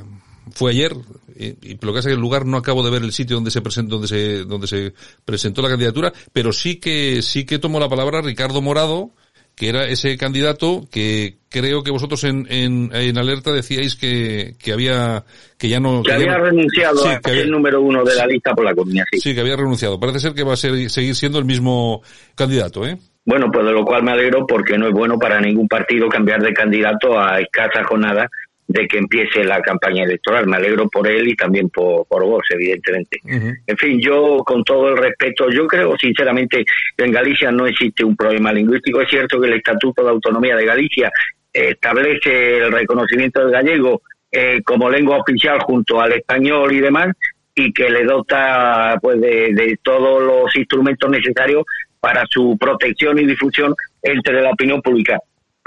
fue 0.51 0.71
ayer 0.71 0.95
y, 1.35 1.73
lo 1.73 1.93
que 1.93 1.99
pasa 1.99 1.99
es 1.99 2.05
que 2.07 2.13
el 2.13 2.19
lugar 2.19 2.47
no 2.47 2.57
acabo 2.57 2.83
de 2.83 2.89
ver 2.89 3.03
el 3.03 3.13
sitio 3.13 3.35
donde 3.35 3.51
se 3.51 3.61
presentó 3.61 3.95
donde 3.95 4.07
se 4.07 4.43
donde 4.45 4.65
se 4.65 4.93
presentó 5.23 5.61
la 5.61 5.69
candidatura 5.69 6.11
pero 6.33 6.51
sí 6.51 6.77
que 6.77 7.21
sí 7.21 7.45
que 7.45 7.59
tomó 7.59 7.79
la 7.79 7.87
palabra 7.87 8.21
Ricardo 8.21 8.59
Morado 8.61 9.11
que 9.59 9.67
era 9.67 9.83
ese 9.83 10.17
candidato 10.17 10.87
que 10.89 11.35
creo 11.49 11.83
que 11.83 11.91
vosotros 11.91 12.23
en, 12.23 12.47
en, 12.49 13.17
alerta 13.17 13.51
decíais 13.51 13.97
que, 13.97 14.55
que 14.57 14.71
había 14.71 15.25
que 15.57 15.67
ya 15.67 15.81
no 15.81 16.01
que, 16.01 16.13
había 16.13 16.37
renunciado 16.37 17.05
a 17.05 17.19
ser 17.19 17.39
el 17.39 17.51
número 17.51 17.81
uno 17.81 18.05
de 18.05 18.15
la 18.15 18.25
lista 18.25 18.53
por 18.55 18.63
la 18.63 18.73
comunidad 18.73 19.03
sí. 19.11 19.19
sí 19.19 19.35
que 19.35 19.41
había 19.41 19.57
renunciado. 19.57 19.99
Parece 19.99 20.21
ser 20.21 20.33
que 20.33 20.43
va 20.43 20.53
a 20.53 20.55
ser, 20.55 20.89
seguir 20.89 21.13
siendo 21.13 21.39
el 21.39 21.45
mismo 21.45 22.01
candidato 22.35 22.85
eh 22.85 22.97
bueno 23.25 23.47
pues 23.51 23.65
de 23.65 23.73
lo 23.73 23.83
cual 23.83 24.01
me 24.01 24.13
alegro 24.13 24.47
porque 24.47 24.77
no 24.77 24.87
es 24.87 24.93
bueno 24.93 25.19
para 25.19 25.41
ningún 25.41 25.67
partido 25.67 26.07
cambiar 26.07 26.41
de 26.41 26.53
candidato 26.53 27.19
a 27.19 27.41
escasa 27.41 27.83
jornada 27.83 28.29
de 28.69 28.87
que 28.87 28.99
empiece 28.99 29.43
la 29.43 29.61
campaña 29.61 30.03
electoral. 30.03 30.45
Me 30.45 30.57
alegro 30.57 30.87
por 30.89 31.07
él 31.07 31.27
y 31.27 31.35
también 31.35 31.69
por, 31.69 32.05
por 32.05 32.23
vos, 32.23 32.43
evidentemente. 32.51 33.19
En 33.25 33.77
fin, 33.77 33.99
yo 33.99 34.37
con 34.45 34.63
todo 34.63 34.89
el 34.89 34.97
respeto, 34.97 35.49
yo 35.49 35.65
creo 35.65 35.97
sinceramente 35.97 36.63
que 36.95 37.03
en 37.03 37.11
Galicia 37.11 37.51
no 37.51 37.65
existe 37.65 38.03
un 38.03 38.15
problema 38.15 38.53
lingüístico. 38.53 39.01
Es 39.01 39.09
cierto 39.09 39.41
que 39.41 39.47
el 39.47 39.55
Estatuto 39.55 40.03
de 40.03 40.11
Autonomía 40.11 40.55
de 40.55 40.65
Galicia 40.65 41.11
establece 41.51 42.59
el 42.59 42.71
reconocimiento 42.71 43.41
del 43.41 43.51
gallego 43.51 44.03
eh, 44.31 44.61
como 44.63 44.87
lengua 44.87 45.17
oficial 45.17 45.59
junto 45.61 45.99
al 45.99 46.13
español 46.13 46.71
y 46.71 46.79
demás 46.79 47.07
y 47.55 47.73
que 47.73 47.89
le 47.89 48.03
dota 48.03 48.99
pues 49.01 49.19
de, 49.19 49.51
de 49.51 49.79
todos 49.81 50.21
los 50.21 50.55
instrumentos 50.55 51.09
necesarios 51.09 51.65
para 51.99 52.23
su 52.29 52.55
protección 52.59 53.17
y 53.17 53.25
difusión 53.25 53.73
entre 54.03 54.43
la 54.43 54.51
opinión 54.51 54.79
pública 54.83 55.19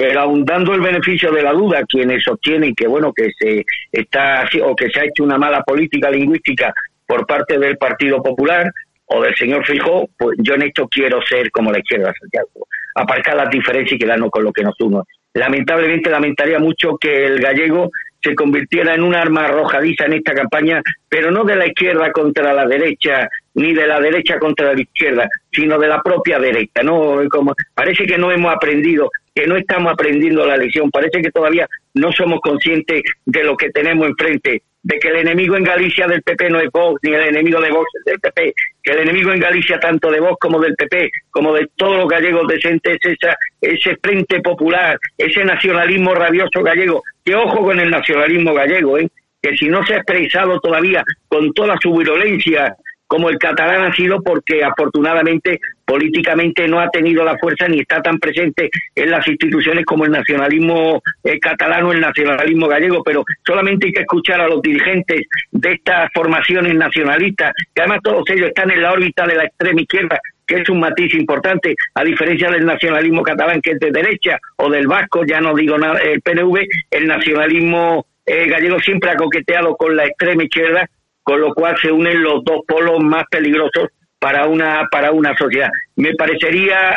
pero 0.03 0.23
aun 0.23 0.45
dando 0.45 0.75
el 0.75 0.81
beneficio 0.81 1.31
de 1.31 1.45
la 1.45 1.53
duda 1.53 1.85
quienes 1.89 2.25
sostienen 2.25 2.75
que 2.75 2.89
bueno 2.89 3.13
que 3.13 3.31
se 3.39 3.65
está 3.93 4.45
o 4.65 4.75
que 4.75 4.91
se 4.91 4.99
ha 4.99 5.05
hecho 5.05 5.23
una 5.23 5.39
mala 5.39 5.63
política 5.63 6.11
lingüística 6.11 6.75
por 7.07 7.25
parte 7.25 7.57
del 7.57 7.77
Partido 7.77 8.21
Popular 8.21 8.69
o 9.07 9.23
del 9.23 9.33
señor 9.37 9.65
Fijó, 9.65 10.09
pues 10.19 10.37
yo 10.41 10.55
en 10.55 10.63
esto 10.63 10.89
quiero 10.89 11.23
ser 11.23 11.53
como 11.53 11.71
la 11.71 11.79
izquierda 11.79 12.13
Santiago, 12.19 12.67
aparcar 12.97 13.37
las 13.37 13.51
diferencias 13.51 13.95
y 13.95 13.99
quedarnos 13.99 14.31
con 14.31 14.43
lo 14.43 14.53
que 14.53 14.65
nos 14.65 14.75
une. 14.81 15.03
Lamentablemente 15.35 16.11
lamentaría 16.11 16.59
mucho 16.59 16.97
que 16.99 17.25
el 17.25 17.39
gallego 17.39 17.89
se 18.21 18.35
convirtiera 18.35 18.95
en 18.95 19.05
un 19.05 19.15
arma 19.15 19.45
arrojadiza 19.45 20.07
en 20.07 20.15
esta 20.15 20.35
campaña, 20.35 20.83
pero 21.09 21.31
no 21.31 21.45
de 21.45 21.55
la 21.55 21.69
izquierda 21.69 22.11
contra 22.11 22.53
la 22.53 22.67
derecha, 22.67 23.29
ni 23.55 23.73
de 23.73 23.87
la 23.87 24.01
derecha 24.01 24.41
contra 24.41 24.75
la 24.75 24.81
izquierda, 24.81 25.29
sino 25.53 25.79
de 25.79 25.87
la 25.87 26.03
propia 26.03 26.41
derecha. 26.41 26.83
No, 26.83 27.21
como 27.31 27.55
parece 27.73 28.05
que 28.05 28.19
no 28.19 28.33
hemos 28.33 28.53
aprendido 28.53 29.11
que 29.35 29.47
no 29.47 29.57
estamos 29.57 29.93
aprendiendo 29.93 30.47
la 30.47 30.57
lección. 30.57 30.91
Parece 30.91 31.23
que 31.23 31.31
todavía 31.31 31.67
no 31.95 32.13
somos 32.13 32.41
conscientes 32.41 33.03
de 33.25 33.45
lo 33.45 33.57
que 33.57 33.71
tenemos 33.71 34.09
enfrente 34.09 34.63
de 34.83 34.99
que 34.99 35.09
el 35.09 35.17
enemigo 35.17 35.57
en 35.57 35.63
Galicia 35.63 36.07
del 36.07 36.23
PP 36.23 36.51
no 36.51 36.61
es 36.61 36.69
Vox, 36.73 37.01
ni 37.03 37.13
el 37.15 37.29
enemigo 37.29 37.61
de 37.61 37.71
Vox 37.71 37.87
es 38.01 38.05
del 38.05 38.19
PP, 38.19 38.55
que 38.83 38.93
el 38.93 38.99
enemigo 39.01 39.31
en 39.33 39.39
Galicia 39.39 39.79
tanto 39.79 40.11
de 40.11 40.21
Vox 40.21 40.37
como 40.41 40.59
del 40.59 40.75
PP, 40.75 41.09
como 41.31 41.55
de 41.55 41.69
todos 41.77 41.99
los 41.99 42.09
gallegos 42.09 42.49
decentes, 42.49 42.99
es 43.01 43.17
esa, 43.23 43.37
ese 43.61 43.97
frente 44.03 44.41
popular, 44.41 44.99
ese 45.17 45.45
nacionalismo 45.45 46.15
rabioso 46.15 46.63
gallego, 46.63 47.03
que 47.25 47.35
ojo 47.35 47.63
con 47.63 47.79
el 47.79 47.91
nacionalismo 47.91 48.55
gallego, 48.55 48.99
¿eh? 48.99 49.09
que 49.41 49.57
si 49.57 49.69
no 49.69 49.85
se 49.87 49.95
ha 49.95 49.99
expresado 49.99 50.59
todavía 50.61 51.05
con 51.29 51.53
toda 51.53 51.77
su 51.81 51.95
virulencia 51.95 52.77
como 53.07 53.29
el 53.29 53.39
catalán 53.39 53.83
ha 53.83 53.95
sido 53.95 54.23
porque 54.23 54.65
afortunadamente 54.65 55.61
políticamente 55.93 56.67
no 56.67 56.81
ha 56.81 56.89
tenido 56.89 57.23
la 57.23 57.37
fuerza 57.37 57.69
ni 57.69 57.81
está 57.81 58.01
tan 58.01 58.19
presente 58.19 58.71
en 58.95 59.11
las 59.11 59.29
instituciones 59.29 59.85
como 59.85 60.07
el 60.07 60.11
nacionalismo 60.11 61.03
eh, 61.23 61.39
catalán 61.39 61.85
o 61.85 61.93
el 61.93 62.01
nacionalismo 62.01 62.67
gallego, 62.67 63.03
pero 63.05 63.23
solamente 63.47 63.89
hay 63.89 63.93
que 63.93 64.01
escuchar 64.01 64.41
a 64.41 64.49
los 64.49 64.63
dirigentes 64.63 65.27
de 65.51 65.73
estas 65.73 66.09
formaciones 66.15 66.75
nacionalistas, 66.77 67.53
que 67.75 67.83
además 67.83 67.99
todos 68.03 68.25
ellos 68.31 68.49
están 68.49 68.71
en 68.71 68.81
la 68.81 68.93
órbita 68.93 69.27
de 69.27 69.35
la 69.35 69.45
extrema 69.45 69.83
izquierda, 69.83 70.19
que 70.47 70.63
es 70.63 70.69
un 70.71 70.81
matiz 70.81 71.13
importante, 71.13 71.75
a 71.95 72.05
diferencia 72.05 72.51
del 72.51 72.65
nacionalismo 72.65 73.23
catalán 73.23 73.61
que 73.61 73.73
es 73.73 73.79
de 73.79 73.91
derecha 73.91 74.39
o 74.57 74.71
del 74.71 74.87
vasco, 74.87 75.27
ya 75.27 75.43
no 75.43 75.55
digo 75.55 75.77
nada, 75.77 75.99
el 75.99 76.23
PNV, 76.23 76.59
el 76.91 77.07
nacionalismo 77.07 78.07
eh, 78.25 78.49
gallego 78.49 78.81
siempre 78.81 79.11
ha 79.11 79.17
coqueteado 79.17 79.77
con 79.77 79.95
la 79.95 80.07
extrema 80.07 80.43
izquierda 80.43 80.89
con 81.23 81.41
lo 81.41 81.53
cual 81.55 81.77
se 81.81 81.93
unen 81.93 82.23
los 82.23 82.43
dos 82.45 82.63
polos 82.67 82.99
más 83.01 83.25
peligrosos 83.31 83.91
para 84.23 84.47
una 84.47 84.87
para 84.89 85.11
una 85.11 85.37
sociedad. 85.37 85.69
Me 85.97 86.15
parecería, 86.15 86.97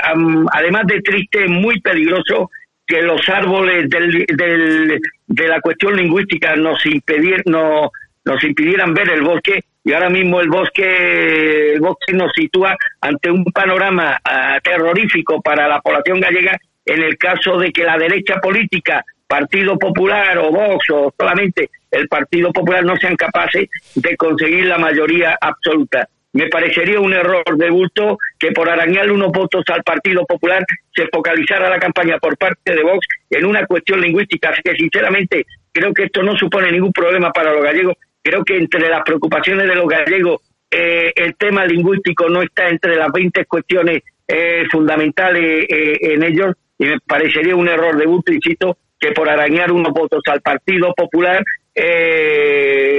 además 0.54 0.84
de 0.86 1.02
triste, 1.02 1.48
muy 1.48 1.82
peligroso 1.82 2.52
que 2.86 3.02
los 3.02 3.28
árboles 3.28 3.90
del, 3.90 4.28
del, 4.28 5.02
de 5.26 5.48
la 5.48 5.60
cuestión 5.60 5.96
lingüística 5.96 6.56
nos 6.56 6.86
impedir, 6.86 7.42
no, 7.48 7.90
nos 8.26 8.44
impidieran 8.44 8.94
ver 8.94 9.10
el 9.10 9.24
bosque 9.24 9.64
y 9.84 9.94
ahora 9.94 10.12
mismo 10.12 10.40
el 10.40 10.50
bosque 10.50 11.74
el 11.74 11.80
bosque 11.80 12.14
nos 12.14 12.32
sitúa 12.32 12.78
ante 13.02 13.32
un 13.32 13.44
panorama 13.46 14.20
ah, 14.24 14.60
terrorífico 14.64 15.42
para 15.42 15.68
la 15.68 15.82
población 15.82 16.20
gallega 16.20 16.56
en 16.86 17.02
el 17.02 17.18
caso 17.18 17.58
de 17.58 17.72
que 17.72 17.84
la 17.84 17.98
derecha 17.98 18.36
política 18.40 19.04
Partido 19.28 19.80
Popular 19.80 20.38
o 20.38 20.52
Vox 20.52 20.86
o 20.92 21.12
solamente 21.18 21.72
el 21.90 22.08
Partido 22.08 22.54
Popular 22.54 22.86
no 22.86 22.96
sean 22.98 23.16
capaces 23.16 23.68
de 23.96 24.16
conseguir 24.16 24.68
la 24.68 24.78
mayoría 24.78 25.36
absoluta. 25.42 26.08
Me 26.36 26.50
parecería 26.50 27.00
un 27.00 27.14
error 27.14 27.46
de 27.56 27.70
bulto 27.70 28.18
que 28.38 28.52
por 28.52 28.70
arañar 28.70 29.10
unos 29.10 29.32
votos 29.32 29.64
al 29.70 29.84
Partido 29.84 30.26
Popular 30.26 30.66
se 30.94 31.08
focalizara 31.08 31.70
la 31.70 31.80
campaña 31.80 32.18
por 32.20 32.38
parte 32.38 32.76
de 32.76 32.84
Vox 32.84 33.08
en 33.30 33.46
una 33.46 33.66
cuestión 33.66 34.02
lingüística. 34.02 34.50
Así 34.50 34.62
que 34.62 34.76
sinceramente 34.76 35.46
creo 35.72 35.94
que 35.94 36.04
esto 36.04 36.24
no 36.24 36.36
supone 36.36 36.74
ningún 36.74 36.92
problema 36.92 37.32
para 37.32 37.54
los 37.54 37.64
gallegos. 37.64 37.96
Creo 38.22 38.44
que 38.44 38.58
entre 38.58 38.90
las 38.90 39.02
preocupaciones 39.04 39.66
de 39.66 39.76
los 39.76 39.88
gallegos 39.88 40.42
eh, 40.70 41.14
el 41.16 41.38
tema 41.38 41.66
lingüístico 41.66 42.28
no 42.28 42.42
está 42.42 42.68
entre 42.68 42.98
las 42.98 43.14
20 43.14 43.46
cuestiones 43.46 44.04
eh, 44.28 44.66
fundamentales 44.70 45.66
eh, 45.70 45.98
en 46.02 46.22
ellos 46.22 46.54
y 46.78 46.86
me 46.86 47.00
parecería 47.00 47.56
un 47.56 47.70
error 47.70 47.96
de 47.96 48.08
bulto, 48.08 48.34
insisto, 48.34 48.78
que 49.00 49.14
por 49.14 49.30
arañar 49.30 49.72
unos 49.72 49.94
votos 49.94 50.22
al 50.30 50.42
Partido 50.42 50.94
Popular 50.94 51.42
eh, 51.74 52.95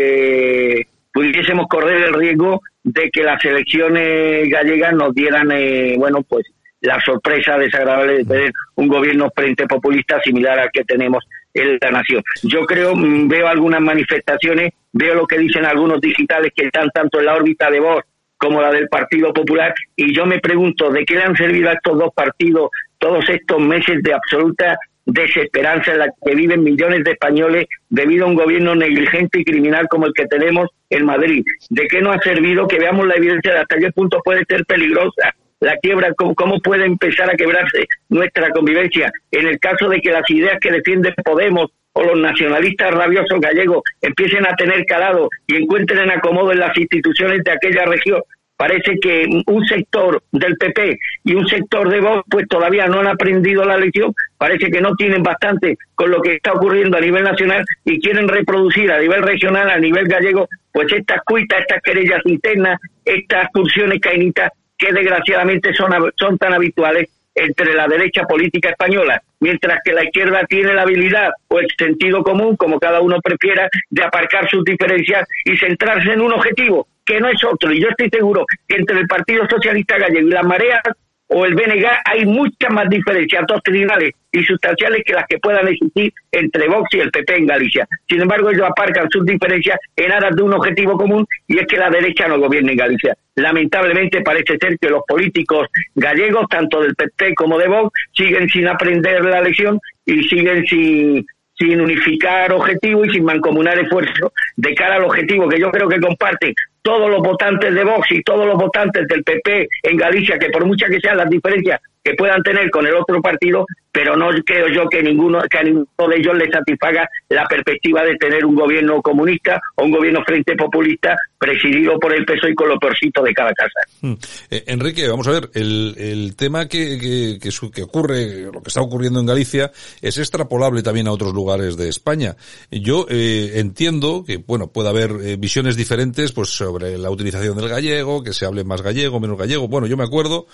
pudiésemos 1.16 1.66
correr 1.66 2.08
el 2.08 2.12
riesgo 2.12 2.60
de 2.84 3.10
que 3.10 3.22
las 3.22 3.42
elecciones 3.42 4.50
gallegas 4.50 4.92
nos 4.92 5.14
dieran, 5.14 5.50
eh, 5.50 5.94
bueno, 5.96 6.20
pues 6.28 6.44
la 6.82 7.00
sorpresa 7.00 7.56
desagradable 7.56 8.18
de 8.18 8.24
tener 8.26 8.52
un 8.74 8.86
gobierno 8.86 9.30
frente 9.34 9.66
populista 9.66 10.20
similar 10.20 10.58
al 10.58 10.70
que 10.70 10.84
tenemos 10.84 11.24
en 11.54 11.78
la 11.80 11.90
nación. 11.90 12.22
Yo 12.42 12.66
creo, 12.66 12.94
mm, 12.94 13.28
veo 13.28 13.48
algunas 13.48 13.80
manifestaciones, 13.80 14.74
veo 14.92 15.14
lo 15.14 15.26
que 15.26 15.38
dicen 15.38 15.64
algunos 15.64 16.02
digitales 16.02 16.52
que 16.54 16.66
están 16.66 16.90
tanto 16.90 17.18
en 17.18 17.24
la 17.24 17.34
órbita 17.34 17.70
de 17.70 17.80
voz 17.80 18.04
como 18.36 18.60
la 18.60 18.70
del 18.70 18.88
Partido 18.88 19.32
Popular, 19.32 19.72
y 19.96 20.14
yo 20.14 20.26
me 20.26 20.38
pregunto, 20.38 20.90
¿de 20.90 21.06
qué 21.06 21.14
le 21.14 21.22
han 21.22 21.34
servido 21.34 21.70
a 21.70 21.72
estos 21.72 21.98
dos 21.98 22.10
partidos 22.14 22.68
todos 22.98 23.26
estos 23.30 23.58
meses 23.58 24.02
de 24.02 24.12
absoluta 24.12 24.76
desesperanza 25.06 25.92
en 25.92 25.98
la 26.00 26.08
que 26.24 26.34
viven 26.34 26.64
millones 26.64 27.04
de 27.04 27.12
españoles 27.12 27.66
debido 27.88 28.26
a 28.26 28.28
un 28.28 28.34
gobierno 28.34 28.74
negligente 28.74 29.40
y 29.40 29.44
criminal 29.44 29.86
como 29.88 30.06
el 30.06 30.12
que 30.12 30.26
tenemos 30.26 30.68
en 30.90 31.06
Madrid. 31.06 31.44
¿De 31.70 31.86
qué 31.86 32.00
no 32.00 32.12
ha 32.12 32.18
servido 32.18 32.66
que 32.66 32.78
veamos 32.78 33.06
la 33.06 33.14
evidencia 33.14 33.52
de 33.52 33.60
hasta 33.60 33.78
qué 33.78 33.90
punto 33.92 34.20
puede 34.24 34.44
ser 34.48 34.64
peligrosa 34.66 35.34
la 35.60 35.74
quiebra, 35.78 36.12
cómo, 36.14 36.34
cómo 36.34 36.60
puede 36.60 36.84
empezar 36.84 37.30
a 37.30 37.36
quebrarse 37.36 37.86
nuestra 38.10 38.50
convivencia? 38.50 39.10
En 39.30 39.46
el 39.46 39.58
caso 39.58 39.88
de 39.88 40.00
que 40.00 40.10
las 40.10 40.28
ideas 40.28 40.58
que 40.60 40.70
defiende 40.70 41.14
Podemos 41.24 41.70
o 41.96 42.02
los 42.02 42.18
nacionalistas 42.18 42.92
rabiosos 42.92 43.40
gallegos 43.40 43.82
empiecen 44.02 44.46
a 44.46 44.54
tener 44.54 44.84
calado 44.84 45.30
y 45.46 45.56
encuentren 45.56 46.10
acomodo 46.10 46.52
en 46.52 46.58
las 46.58 46.76
instituciones 46.76 47.42
de 47.42 47.52
aquella 47.52 47.86
región, 47.86 48.20
parece 48.56 48.98
que 49.00 49.26
un 49.46 49.64
sector 49.66 50.22
del 50.32 50.56
PP 50.56 50.98
y 51.24 51.34
un 51.34 51.46
sector 51.46 51.88
de 51.90 52.00
Vox 52.00 52.22
pues 52.30 52.48
todavía 52.48 52.86
no 52.86 53.00
han 53.00 53.08
aprendido 53.08 53.64
la 53.64 53.76
lección, 53.76 54.14
parece 54.38 54.70
que 54.70 54.80
no 54.80 54.94
tienen 54.94 55.22
bastante 55.22 55.76
con 55.94 56.10
lo 56.10 56.20
que 56.20 56.34
está 56.34 56.52
ocurriendo 56.52 56.96
a 56.96 57.00
nivel 57.00 57.24
nacional 57.24 57.64
y 57.84 58.00
quieren 58.00 58.28
reproducir 58.28 58.90
a 58.90 58.98
nivel 58.98 59.22
regional, 59.22 59.70
a 59.70 59.78
nivel 59.78 60.06
gallego, 60.06 60.48
pues 60.72 60.92
estas 60.92 61.22
cuitas, 61.24 61.60
estas 61.60 61.82
querellas 61.82 62.20
internas, 62.24 62.80
estas 63.04 63.50
pulsiones 63.52 64.00
cainitas 64.00 64.50
que 64.78 64.92
desgraciadamente 64.92 65.74
son, 65.74 65.92
son 66.16 66.38
tan 66.38 66.54
habituales 66.54 67.08
entre 67.34 67.74
la 67.74 67.86
derecha 67.86 68.22
política 68.22 68.70
española, 68.70 69.22
mientras 69.40 69.80
que 69.84 69.92
la 69.92 70.04
izquierda 70.04 70.44
tiene 70.48 70.72
la 70.72 70.82
habilidad 70.82 71.30
o 71.48 71.58
el 71.58 71.68
sentido 71.78 72.22
común, 72.22 72.56
como 72.56 72.80
cada 72.80 73.00
uno 73.00 73.20
prefiera, 73.22 73.68
de 73.90 74.02
aparcar 74.02 74.48
sus 74.48 74.64
diferencias 74.64 75.28
y 75.44 75.54
centrarse 75.58 76.12
en 76.12 76.22
un 76.22 76.32
objetivo, 76.32 76.88
que 77.06 77.20
no 77.20 77.28
es 77.28 77.42
otro. 77.44 77.72
Y 77.72 77.80
yo 77.80 77.88
estoy 77.88 78.10
seguro 78.10 78.44
que 78.68 78.76
entre 78.76 78.98
el 79.00 79.06
Partido 79.06 79.46
Socialista 79.48 79.96
Gallego 79.98 80.28
y 80.28 80.32
las 80.32 80.44
mareas 80.44 80.80
o 81.28 81.44
el 81.44 81.54
BNG 81.54 81.86
hay 82.04 82.24
muchas 82.24 82.70
más 82.70 82.88
diferencias 82.88 83.44
doctrinales 83.48 84.12
y 84.30 84.44
sustanciales 84.44 85.02
que 85.04 85.12
las 85.12 85.26
que 85.26 85.38
puedan 85.38 85.66
existir 85.66 86.12
entre 86.30 86.68
Vox 86.68 86.88
y 86.92 87.00
el 87.00 87.10
PP 87.10 87.36
en 87.36 87.46
Galicia. 87.46 87.88
Sin 88.08 88.20
embargo, 88.20 88.50
ellos 88.50 88.68
aparcan 88.68 89.08
sus 89.10 89.24
diferencias 89.24 89.78
en 89.96 90.12
aras 90.12 90.36
de 90.36 90.42
un 90.42 90.54
objetivo 90.54 90.96
común 90.96 91.26
y 91.48 91.58
es 91.58 91.66
que 91.66 91.78
la 91.78 91.90
derecha 91.90 92.28
no 92.28 92.38
gobierne 92.38 92.72
en 92.72 92.78
Galicia. 92.78 93.16
Lamentablemente 93.34 94.22
parece 94.22 94.56
ser 94.58 94.78
que 94.78 94.88
los 94.88 95.02
políticos 95.06 95.68
gallegos, 95.94 96.46
tanto 96.48 96.80
del 96.80 96.94
PP 96.94 97.34
como 97.34 97.58
de 97.58 97.68
Vox, 97.68 97.90
siguen 98.12 98.48
sin 98.48 98.68
aprender 98.68 99.24
la 99.24 99.40
lección 99.40 99.80
y 100.04 100.22
siguen 100.28 100.64
sin 100.66 101.26
sin 101.58 101.80
unificar 101.80 102.52
objetivos 102.52 103.08
y 103.08 103.12
sin 103.12 103.24
mancomunar 103.24 103.78
esfuerzos 103.78 104.30
de 104.56 104.74
cara 104.74 104.96
al 104.96 105.04
objetivo 105.04 105.48
que 105.48 105.58
yo 105.58 105.70
creo 105.70 105.88
que 105.88 105.98
comparten 105.98 106.54
todos 106.86 107.10
los 107.10 107.20
votantes 107.20 107.74
de 107.74 107.82
Vox 107.82 108.12
y 108.12 108.22
todos 108.22 108.46
los 108.46 108.54
votantes 108.54 109.08
del 109.08 109.24
PP 109.24 109.68
en 109.82 109.96
Galicia, 109.96 110.38
que 110.38 110.50
por 110.50 110.64
muchas 110.64 110.88
que 110.88 111.00
sean 111.00 111.16
las 111.16 111.28
diferencias 111.28 111.80
que 112.06 112.14
puedan 112.14 112.40
tener 112.40 112.70
con 112.70 112.86
el 112.86 112.94
otro 112.94 113.20
partido, 113.20 113.66
pero 113.90 114.16
no 114.16 114.28
creo 114.44 114.68
yo 114.68 114.88
que 114.88 115.02
ninguno, 115.02 115.40
que 115.50 115.58
a 115.58 115.62
ninguno 115.64 115.86
de 116.08 116.16
ellos 116.18 116.36
le 116.36 116.48
satisfaga 116.52 117.08
la 117.28 117.44
perspectiva 117.46 118.04
de 118.04 118.14
tener 118.14 118.46
un 118.46 118.54
gobierno 118.54 119.02
comunista 119.02 119.60
o 119.74 119.82
un 119.82 119.90
gobierno 119.90 120.22
frente 120.24 120.54
populista 120.54 121.16
presidido 121.36 121.98
por 121.98 122.14
el 122.14 122.24
PSOE 122.24 122.52
y 122.52 122.54
con 122.54 122.68
lo 122.68 122.78
peorcito 122.78 123.24
de 123.24 123.34
cada 123.34 123.52
casa. 123.52 123.80
Hmm. 124.02 124.14
Eh, 124.50 124.62
Enrique, 124.68 125.08
vamos 125.08 125.26
a 125.26 125.32
ver, 125.32 125.50
el, 125.54 125.96
el 125.98 126.36
tema 126.36 126.68
que, 126.68 127.38
que, 127.40 127.50
que, 127.72 127.82
ocurre, 127.82 128.42
lo 128.52 128.62
que 128.62 128.68
está 128.68 128.82
ocurriendo 128.82 129.18
en 129.18 129.26
Galicia, 129.26 129.72
es 130.00 130.16
extrapolable 130.18 130.84
también 130.84 131.08
a 131.08 131.12
otros 131.12 131.34
lugares 131.34 131.76
de 131.76 131.88
España. 131.88 132.36
Yo 132.70 133.06
eh, 133.10 133.54
entiendo 133.54 134.22
que, 134.24 134.36
bueno, 134.36 134.68
puede 134.68 134.90
haber 134.90 135.10
eh, 135.24 135.36
visiones 135.36 135.74
diferentes 135.74 136.30
pues 136.30 136.50
sobre 136.50 136.98
la 136.98 137.10
utilización 137.10 137.56
del 137.56 137.68
gallego, 137.68 138.22
que 138.22 138.32
se 138.32 138.46
hable 138.46 138.62
más 138.62 138.82
gallego, 138.82 139.18
menos 139.18 139.36
gallego. 139.36 139.66
Bueno, 139.66 139.88
yo 139.88 139.96
me 139.96 140.04
acuerdo 140.04 140.46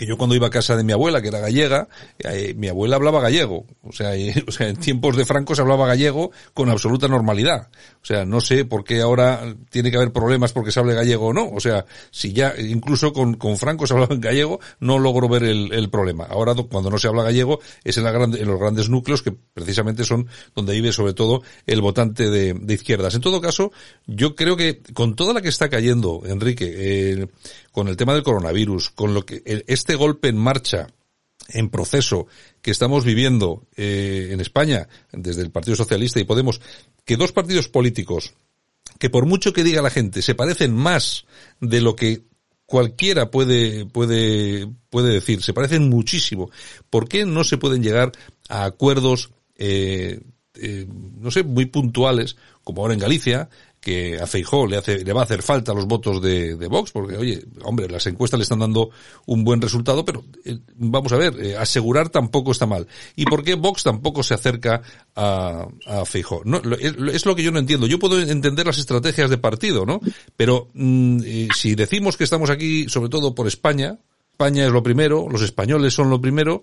que 0.00 0.06
yo 0.06 0.16
cuando 0.16 0.34
iba 0.34 0.46
a 0.46 0.50
casa 0.50 0.78
de 0.78 0.82
mi 0.82 0.94
abuela, 0.94 1.20
que 1.20 1.28
era 1.28 1.40
gallega, 1.40 1.86
eh, 2.20 2.54
mi 2.56 2.68
abuela 2.68 2.96
hablaba 2.96 3.20
gallego. 3.20 3.66
O 3.82 3.92
sea, 3.92 4.12
sea, 4.48 4.68
en 4.68 4.76
tiempos 4.76 5.14
de 5.14 5.26
Franco 5.26 5.54
se 5.54 5.60
hablaba 5.60 5.86
gallego 5.86 6.30
con 6.54 6.70
absoluta 6.70 7.06
normalidad. 7.06 7.68
O 8.02 8.06
sea, 8.06 8.24
no 8.24 8.40
sé 8.40 8.64
por 8.64 8.82
qué 8.82 9.02
ahora 9.02 9.54
tiene 9.68 9.90
que 9.90 9.98
haber 9.98 10.10
problemas 10.10 10.54
porque 10.54 10.72
se 10.72 10.80
hable 10.80 10.94
gallego 10.94 11.26
o 11.26 11.32
no. 11.34 11.50
O 11.50 11.60
sea, 11.60 11.84
si 12.10 12.32
ya 12.32 12.54
incluso 12.58 13.12
con, 13.12 13.34
con 13.34 13.58
Franco 13.58 13.86
se 13.86 13.92
hablaba 13.92 14.14
en 14.14 14.22
gallego, 14.22 14.58
no 14.78 14.98
logro 14.98 15.28
ver 15.28 15.42
el, 15.42 15.70
el 15.70 15.90
problema. 15.90 16.24
Ahora, 16.24 16.54
cuando 16.54 16.88
no 16.88 16.96
se 16.96 17.08
habla 17.08 17.22
gallego, 17.22 17.60
es 17.84 17.98
en, 17.98 18.04
la 18.04 18.10
grande, 18.10 18.40
en 18.40 18.48
los 18.48 18.58
grandes 18.58 18.88
núcleos 18.88 19.20
que 19.20 19.32
precisamente 19.32 20.04
son 20.04 20.28
donde 20.54 20.72
vive 20.72 20.92
sobre 20.92 21.12
todo 21.12 21.42
el 21.66 21.82
votante 21.82 22.30
de, 22.30 22.54
de 22.54 22.74
izquierdas. 22.74 23.14
En 23.16 23.20
todo 23.20 23.42
caso, 23.42 23.70
yo 24.06 24.34
creo 24.34 24.56
que 24.56 24.80
con 24.94 25.14
toda 25.14 25.34
la 25.34 25.42
que 25.42 25.50
está 25.50 25.68
cayendo, 25.68 26.22
Enrique, 26.24 26.72
eh, 26.74 27.26
con 27.72 27.88
el 27.88 27.96
tema 27.96 28.14
del 28.14 28.22
coronavirus, 28.22 28.90
con 28.90 29.14
lo 29.14 29.24
que 29.24 29.42
este 29.66 29.94
golpe 29.94 30.28
en 30.28 30.36
marcha 30.36 30.88
en 31.48 31.68
proceso 31.68 32.26
que 32.62 32.70
estamos 32.70 33.04
viviendo 33.04 33.66
eh, 33.76 34.28
en 34.32 34.40
España 34.40 34.88
desde 35.12 35.42
el 35.42 35.50
Partido 35.50 35.76
Socialista 35.76 36.20
y 36.20 36.24
Podemos, 36.24 36.60
que 37.04 37.16
dos 37.16 37.32
partidos 37.32 37.68
políticos 37.68 38.34
que 38.98 39.10
por 39.10 39.26
mucho 39.26 39.52
que 39.52 39.64
diga 39.64 39.82
la 39.82 39.90
gente 39.90 40.22
se 40.22 40.34
parecen 40.34 40.74
más 40.74 41.24
de 41.60 41.80
lo 41.80 41.96
que 41.96 42.22
cualquiera 42.66 43.30
puede 43.30 43.86
puede 43.86 44.68
puede 44.90 45.14
decir, 45.14 45.42
se 45.42 45.54
parecen 45.54 45.88
muchísimo. 45.88 46.50
¿Por 46.88 47.08
qué 47.08 47.24
no 47.24 47.44
se 47.44 47.58
pueden 47.58 47.82
llegar 47.82 48.12
a 48.48 48.64
acuerdos 48.64 49.30
eh, 50.62 50.86
no 51.18 51.30
sé, 51.30 51.42
muy 51.42 51.66
puntuales, 51.66 52.36
como 52.64 52.82
ahora 52.82 52.94
en 52.94 53.00
Galicia, 53.00 53.48
que 53.80 54.20
a 54.20 54.26
Feijó 54.26 54.66
le 54.66 54.76
hace, 54.76 55.02
le 55.02 55.12
va 55.12 55.22
a 55.22 55.24
hacer 55.24 55.42
falta 55.42 55.72
los 55.72 55.86
votos 55.86 56.20
de, 56.20 56.54
Vox, 56.68 56.92
porque 56.92 57.16
oye, 57.16 57.42
hombre, 57.62 57.88
las 57.88 58.06
encuestas 58.06 58.38
le 58.38 58.42
están 58.42 58.58
dando 58.58 58.90
un 59.26 59.42
buen 59.42 59.60
resultado, 59.60 60.04
pero 60.04 60.22
eh, 60.44 60.58
vamos 60.76 61.12
a 61.12 61.16
ver, 61.16 61.34
eh, 61.42 61.56
asegurar 61.56 62.10
tampoco 62.10 62.52
está 62.52 62.66
mal. 62.66 62.86
¿Y 63.16 63.24
por 63.24 63.42
qué 63.42 63.54
Vox 63.54 63.82
tampoco 63.82 64.22
se 64.22 64.34
acerca 64.34 64.82
a, 65.16 65.66
a 65.86 66.04
Feijó? 66.04 66.42
No, 66.44 66.60
es, 66.78 67.24
lo 67.24 67.34
que 67.34 67.42
yo 67.42 67.52
no 67.52 67.58
entiendo. 67.58 67.86
Yo 67.86 67.98
puedo 67.98 68.20
entender 68.20 68.66
las 68.66 68.78
estrategias 68.78 69.30
de 69.30 69.38
partido, 69.38 69.86
¿no? 69.86 70.00
Pero 70.36 70.68
mm, 70.74 71.20
eh, 71.24 71.48
si 71.56 71.74
decimos 71.74 72.18
que 72.18 72.24
estamos 72.24 72.50
aquí, 72.50 72.86
sobre 72.88 73.08
todo 73.08 73.34
por 73.34 73.46
España, 73.46 73.98
España 74.32 74.66
es 74.66 74.72
lo 74.72 74.82
primero, 74.82 75.26
los 75.30 75.42
españoles 75.42 75.94
son 75.94 76.10
lo 76.10 76.20
primero, 76.20 76.60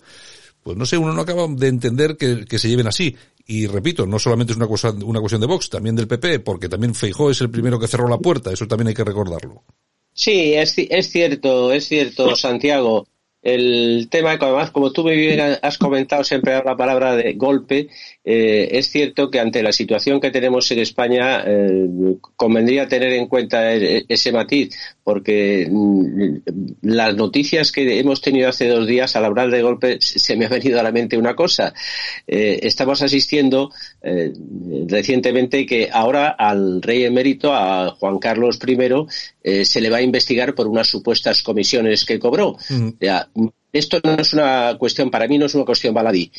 pues 0.61 0.77
no 0.77 0.85
sé, 0.85 0.97
uno 0.97 1.13
no 1.13 1.21
acaba 1.21 1.47
de 1.47 1.67
entender 1.67 2.15
que 2.17 2.59
se 2.59 2.69
lleven 2.69 2.87
así. 2.87 3.15
Y 3.47 3.65
repito, 3.65 4.05
no 4.05 4.19
solamente 4.19 4.51
es 4.51 4.57
una, 4.57 4.67
cosa, 4.67 4.91
una 4.91 5.21
cuestión 5.21 5.39
de 5.39 5.47
Vox, 5.47 5.69
también 5.69 5.95
del 5.95 6.07
PP, 6.07 6.41
porque 6.41 6.67
también 6.67 6.93
Feijó 6.93 7.31
es 7.31 7.39
el 7.39 7.49
primero 7.49 7.79
que 7.79 7.87
cerró 7.87 8.09
la 8.09 8.17
puerta, 8.17 8.51
eso 8.51 8.67
también 8.67 8.89
hay 8.89 8.93
que 8.93 9.05
recordarlo. 9.05 9.63
Sí, 10.11 10.53
es, 10.55 10.73
cierto, 11.09 11.71
es 11.71 11.87
cierto, 11.87 12.35
Santiago. 12.35 13.07
El 13.41 14.09
tema, 14.09 14.31
además, 14.31 14.71
como 14.71 14.91
tú 14.91 15.03
muy 15.03 15.15
bien 15.15 15.39
has 15.61 15.77
comentado 15.77 16.23
siempre 16.25 16.61
la 16.61 16.75
palabra 16.75 17.15
de 17.15 17.33
golpe, 17.33 17.87
eh, 18.29 18.77
es 18.77 18.89
cierto 18.89 19.31
que 19.31 19.39
ante 19.39 19.63
la 19.63 19.71
situación 19.71 20.19
que 20.19 20.31
tenemos 20.31 20.69
en 20.71 20.79
España 20.79 21.45
eh, 21.47 21.87
convendría 22.35 22.85
tener 22.85 23.13
en 23.13 23.27
cuenta 23.27 23.73
e, 23.73 24.03
ese 24.05 24.33
matiz, 24.33 24.75
porque 25.01 25.65
mm, 25.71 26.35
las 26.81 27.15
noticias 27.15 27.71
que 27.71 27.97
hemos 27.97 28.19
tenido 28.19 28.49
hace 28.49 28.67
dos 28.67 28.85
días 28.85 29.15
al 29.15 29.23
hablar 29.23 29.49
de 29.49 29.61
golpe 29.61 29.97
se 30.01 30.35
me 30.35 30.45
ha 30.45 30.49
venido 30.49 30.77
a 30.77 30.83
la 30.83 30.91
mente 30.91 31.17
una 31.17 31.37
cosa. 31.37 31.73
Eh, 32.27 32.59
estamos 32.63 33.01
asistiendo 33.01 33.71
recientemente 34.87 35.65
que 35.65 35.89
ahora 35.91 36.29
al 36.29 36.81
rey 36.81 37.03
emérito, 37.05 37.53
a 37.53 37.91
Juan 37.91 38.19
Carlos 38.19 38.59
I, 38.65 39.63
se 39.65 39.81
le 39.81 39.89
va 39.89 39.97
a 39.97 40.01
investigar 40.01 40.53
por 40.53 40.67
unas 40.67 40.87
supuestas 40.87 41.41
comisiones 41.43 42.03
que 42.05 42.19
cobró. 42.19 42.57
esto 43.71 43.99
no 44.03 44.15
es 44.15 44.33
una 44.33 44.75
cuestión, 44.77 45.09
para 45.11 45.27
mí 45.27 45.37
no 45.37 45.45
es 45.45 45.55
una 45.55 45.65
cuestión 45.65 45.93
baladí. 45.93 46.31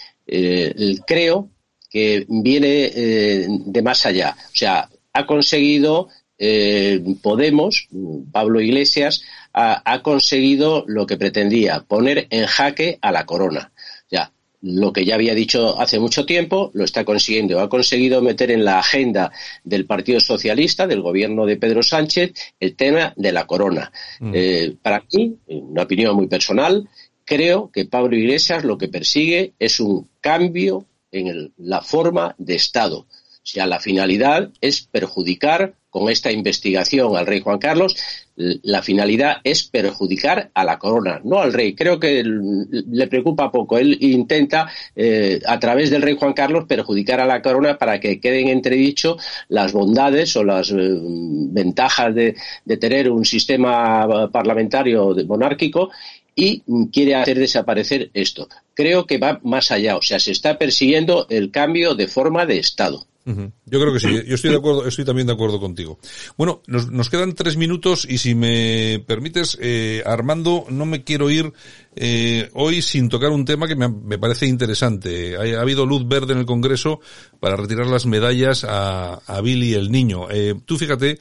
creo 1.07 1.49
que 1.89 2.27
viene 2.29 2.91
eh, 2.95 3.47
de 3.49 3.83
más 3.83 4.07
allá. 4.07 4.37
O 4.39 4.57
sea, 4.57 4.89
ha 5.13 5.27
conseguido 5.27 6.09
eh, 6.39 7.03
Podemos, 7.21 7.89
Pablo 8.31 8.61
Iglesias, 8.61 9.25
ha, 9.53 10.03
conseguido 10.03 10.85
lo 10.87 11.05
que 11.05 11.17
pretendía, 11.17 11.81
poner 11.81 12.29
en 12.31 12.47
jaque 12.47 12.99
a 13.03 13.11
la 13.11 13.27
corona. 13.27 13.73
Ya, 14.09 14.31
lo 14.63 14.93
que 14.93 15.05
ya 15.05 15.17
había 15.17 15.35
dicho 15.35 15.81
hace 15.81 15.99
mucho 15.99 16.25
tiempo, 16.25 16.71
lo 16.75 16.85
está 16.85 17.05
consiguiendo. 17.05 17.59
Ha 17.59 17.69
conseguido 17.69 18.23
meter 18.23 18.53
en 18.53 18.65
la 18.65 18.79
agenda 18.79 19.33
del 19.65 19.85
Partido 19.85 20.21
Socialista, 20.21 20.87
del 20.87 21.03
gobierno 21.03 21.45
de 21.45 21.57
Pedro 21.57 21.83
Sánchez, 21.83 22.33
el 22.61 22.77
tema 22.77 23.13
de 23.17 23.33
la 23.33 23.47
corona. 23.47 23.91
Mm. 24.21 24.33
Eh, 24.33 24.77
para 24.81 25.03
mí, 25.13 25.37
una 25.49 25.83
opinión 25.83 26.15
muy 26.15 26.29
personal, 26.29 26.89
creo 27.25 27.71
que 27.73 27.85
Pablo 27.85 28.17
Iglesias 28.17 28.63
lo 28.63 28.79
que 28.79 28.89
persigue 28.89 29.55
es 29.59 29.81
un 29.81 30.09
cambio 30.21 30.87
en 31.13 31.53
la 31.57 31.81
forma 31.81 32.35
de 32.39 32.55
Estado. 32.55 33.07
O 33.49 33.51
sea, 33.51 33.67
la 33.67 33.81
finalidad 33.81 34.51
es 34.61 34.83
perjudicar 34.83 35.75
con 35.91 36.11
esta 36.11 36.31
investigación 36.31 37.17
al 37.17 37.27
rey 37.27 37.41
Juan 37.41 37.59
Carlos, 37.59 37.97
la 38.37 38.83
finalidad 38.83 39.39
es 39.43 39.65
perjudicar 39.65 40.51
a 40.55 40.65
la 40.65 40.79
corona, 40.79 41.21
no 41.25 41.41
al 41.41 41.53
rey. 41.53 41.75
Creo 41.75 41.99
que 41.99 42.23
le 42.23 43.07
preocupa 43.09 43.51
poco. 43.51 43.79
Él 43.79 43.97
intenta, 44.01 44.71
eh, 44.95 45.41
a 45.47 45.59
través 45.59 45.91
del 45.91 46.03
rey 46.03 46.17
Juan 46.17 46.35
Carlos, 46.35 46.67
perjudicar 46.69 47.21
a 47.21 47.27
la 47.27 47.43
corona 47.43 47.79
para 47.79 47.99
que 47.99 48.21
queden 48.21 48.49
entredicho 48.49 49.17
las 49.49 49.73
bondades 49.73 50.37
o 50.37 50.45
las 50.45 50.71
eh, 50.71 50.77
ventajas 50.77 52.15
de, 52.15 52.37
de, 52.65 52.77
tener 52.77 53.11
un 53.11 53.25
sistema 53.25 54.31
parlamentario 54.31 55.17
monárquico 55.27 55.91
y 56.39 56.63
quiere 56.93 57.17
hacer 57.17 57.37
desaparecer 57.37 58.11
esto. 58.15 58.49
Creo 58.73 59.07
que 59.07 59.19
va 59.19 59.41
más 59.43 59.73
allá, 59.73 59.97
o 59.97 60.03
sea, 60.03 60.21
se 60.21 60.31
está 60.31 60.57
persiguiendo 60.57 61.27
el 61.31 61.51
cambio 61.51 61.97
de 61.97 62.07
forma 62.07 62.47
de 62.47 62.59
Estado. 62.59 63.05
Yo 63.27 63.79
creo 63.79 63.93
que 63.93 64.01
sí. 64.01 64.09
Yo 64.27 64.37
estoy 64.37 64.53
de 64.53 64.57
acuerdo, 64.57 64.87
estoy 64.87 65.05
también 65.05 65.27
de 65.27 65.35
acuerdo 65.35 65.61
contigo. 65.61 65.99
Bueno, 66.39 66.63
nos, 66.67 67.11
quedan 67.11 67.35
tres 67.35 67.59
minutos 67.59 68.07
y 68.09 68.17
si 68.17 68.35
me 68.35 69.05
permites, 69.07 69.59
eh, 69.61 70.03
Armando, 70.07 70.65
no 70.71 70.87
me 70.87 71.05
quiero 71.05 71.29
ir 71.29 71.53
eh, 71.95 72.49
hoy 72.55 72.81
sin 72.81 73.11
tocar 73.11 73.31
un 73.31 73.45
tema 73.45 73.69
que 73.69 73.77
me, 73.77 74.19
parece 74.19 74.47
interesante. 74.47 75.37
Ha, 75.37 75.61
habido 75.61 75.85
luz 75.85 76.09
verde 76.09 76.33
en 76.33 76.39
el 76.39 76.47
Congreso 76.47 77.01
para 77.39 77.57
retirar 77.57 77.89
las 77.89 78.07
medallas 78.07 78.65
a, 78.65 79.21
a 79.27 79.41
Billy 79.43 79.75
el 79.75 79.91
niño. 79.91 80.31
Eh, 80.31 80.55
tú 80.65 80.79
fíjate 80.79 81.19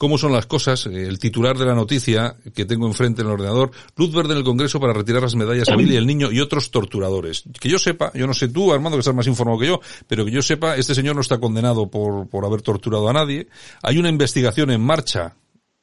cómo 0.00 0.16
son 0.16 0.32
las 0.32 0.46
cosas, 0.46 0.86
eh, 0.86 1.06
el 1.06 1.18
titular 1.18 1.58
de 1.58 1.66
la 1.66 1.74
noticia 1.74 2.34
que 2.54 2.64
tengo 2.64 2.86
enfrente 2.86 3.20
en 3.20 3.26
el 3.26 3.34
ordenador, 3.34 3.70
luz 3.96 4.10
verde 4.14 4.32
en 4.32 4.38
el 4.38 4.44
Congreso 4.44 4.80
para 4.80 4.94
retirar 4.94 5.20
las 5.20 5.34
medallas 5.34 5.68
a 5.68 5.76
Billy 5.76 5.94
el 5.94 6.06
niño 6.06 6.32
y 6.32 6.40
otros 6.40 6.70
torturadores. 6.70 7.44
Que 7.60 7.68
yo 7.68 7.78
sepa, 7.78 8.10
yo 8.14 8.26
no 8.26 8.32
sé 8.32 8.48
tú, 8.48 8.72
Armando, 8.72 8.96
que 8.96 9.00
estás 9.00 9.14
más 9.14 9.26
informado 9.26 9.58
que 9.58 9.66
yo, 9.66 9.80
pero 10.08 10.24
que 10.24 10.30
yo 10.30 10.40
sepa, 10.40 10.78
este 10.78 10.94
señor 10.94 11.16
no 11.16 11.20
está 11.20 11.38
condenado 11.38 11.90
por, 11.90 12.30
por 12.30 12.46
haber 12.46 12.62
torturado 12.62 13.10
a 13.10 13.12
nadie. 13.12 13.48
Hay 13.82 13.98
una 13.98 14.08
investigación 14.08 14.70
en 14.70 14.80
marcha 14.80 15.36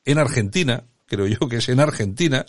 en 0.04 0.18
Argentina, 0.18 0.86
creo 1.06 1.28
yo 1.28 1.48
que 1.48 1.58
es 1.58 1.70
en 1.70 1.80
Argentina, 1.80 2.44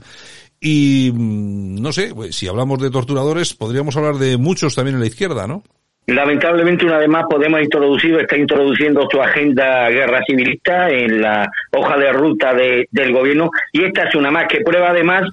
y 0.58 1.10
mm, 1.12 1.82
no 1.82 1.92
sé, 1.92 2.14
pues, 2.14 2.34
si 2.34 2.48
hablamos 2.48 2.80
de 2.80 2.90
torturadores, 2.90 3.52
podríamos 3.52 3.94
hablar 3.94 4.16
de 4.16 4.38
muchos 4.38 4.74
también 4.74 4.94
en 4.94 5.00
la 5.00 5.06
izquierda, 5.06 5.46
¿no? 5.46 5.64
Lamentablemente, 6.08 6.86
una 6.86 6.96
vez 6.96 7.08
más, 7.08 7.26
Podemos 7.28 7.60
introducido, 7.60 8.18
está 8.18 8.34
introduciendo 8.38 9.06
su 9.10 9.20
agenda 9.20 9.90
guerra 9.90 10.20
civilista 10.26 10.88
en 10.88 11.20
la 11.20 11.46
hoja 11.72 11.98
de 11.98 12.12
ruta 12.12 12.54
del 12.54 13.12
gobierno 13.12 13.50
y 13.72 13.84
esta 13.84 14.04
es 14.04 14.14
una 14.14 14.30
más 14.30 14.46
que 14.48 14.62
prueba 14.62 14.88
además 14.88 15.28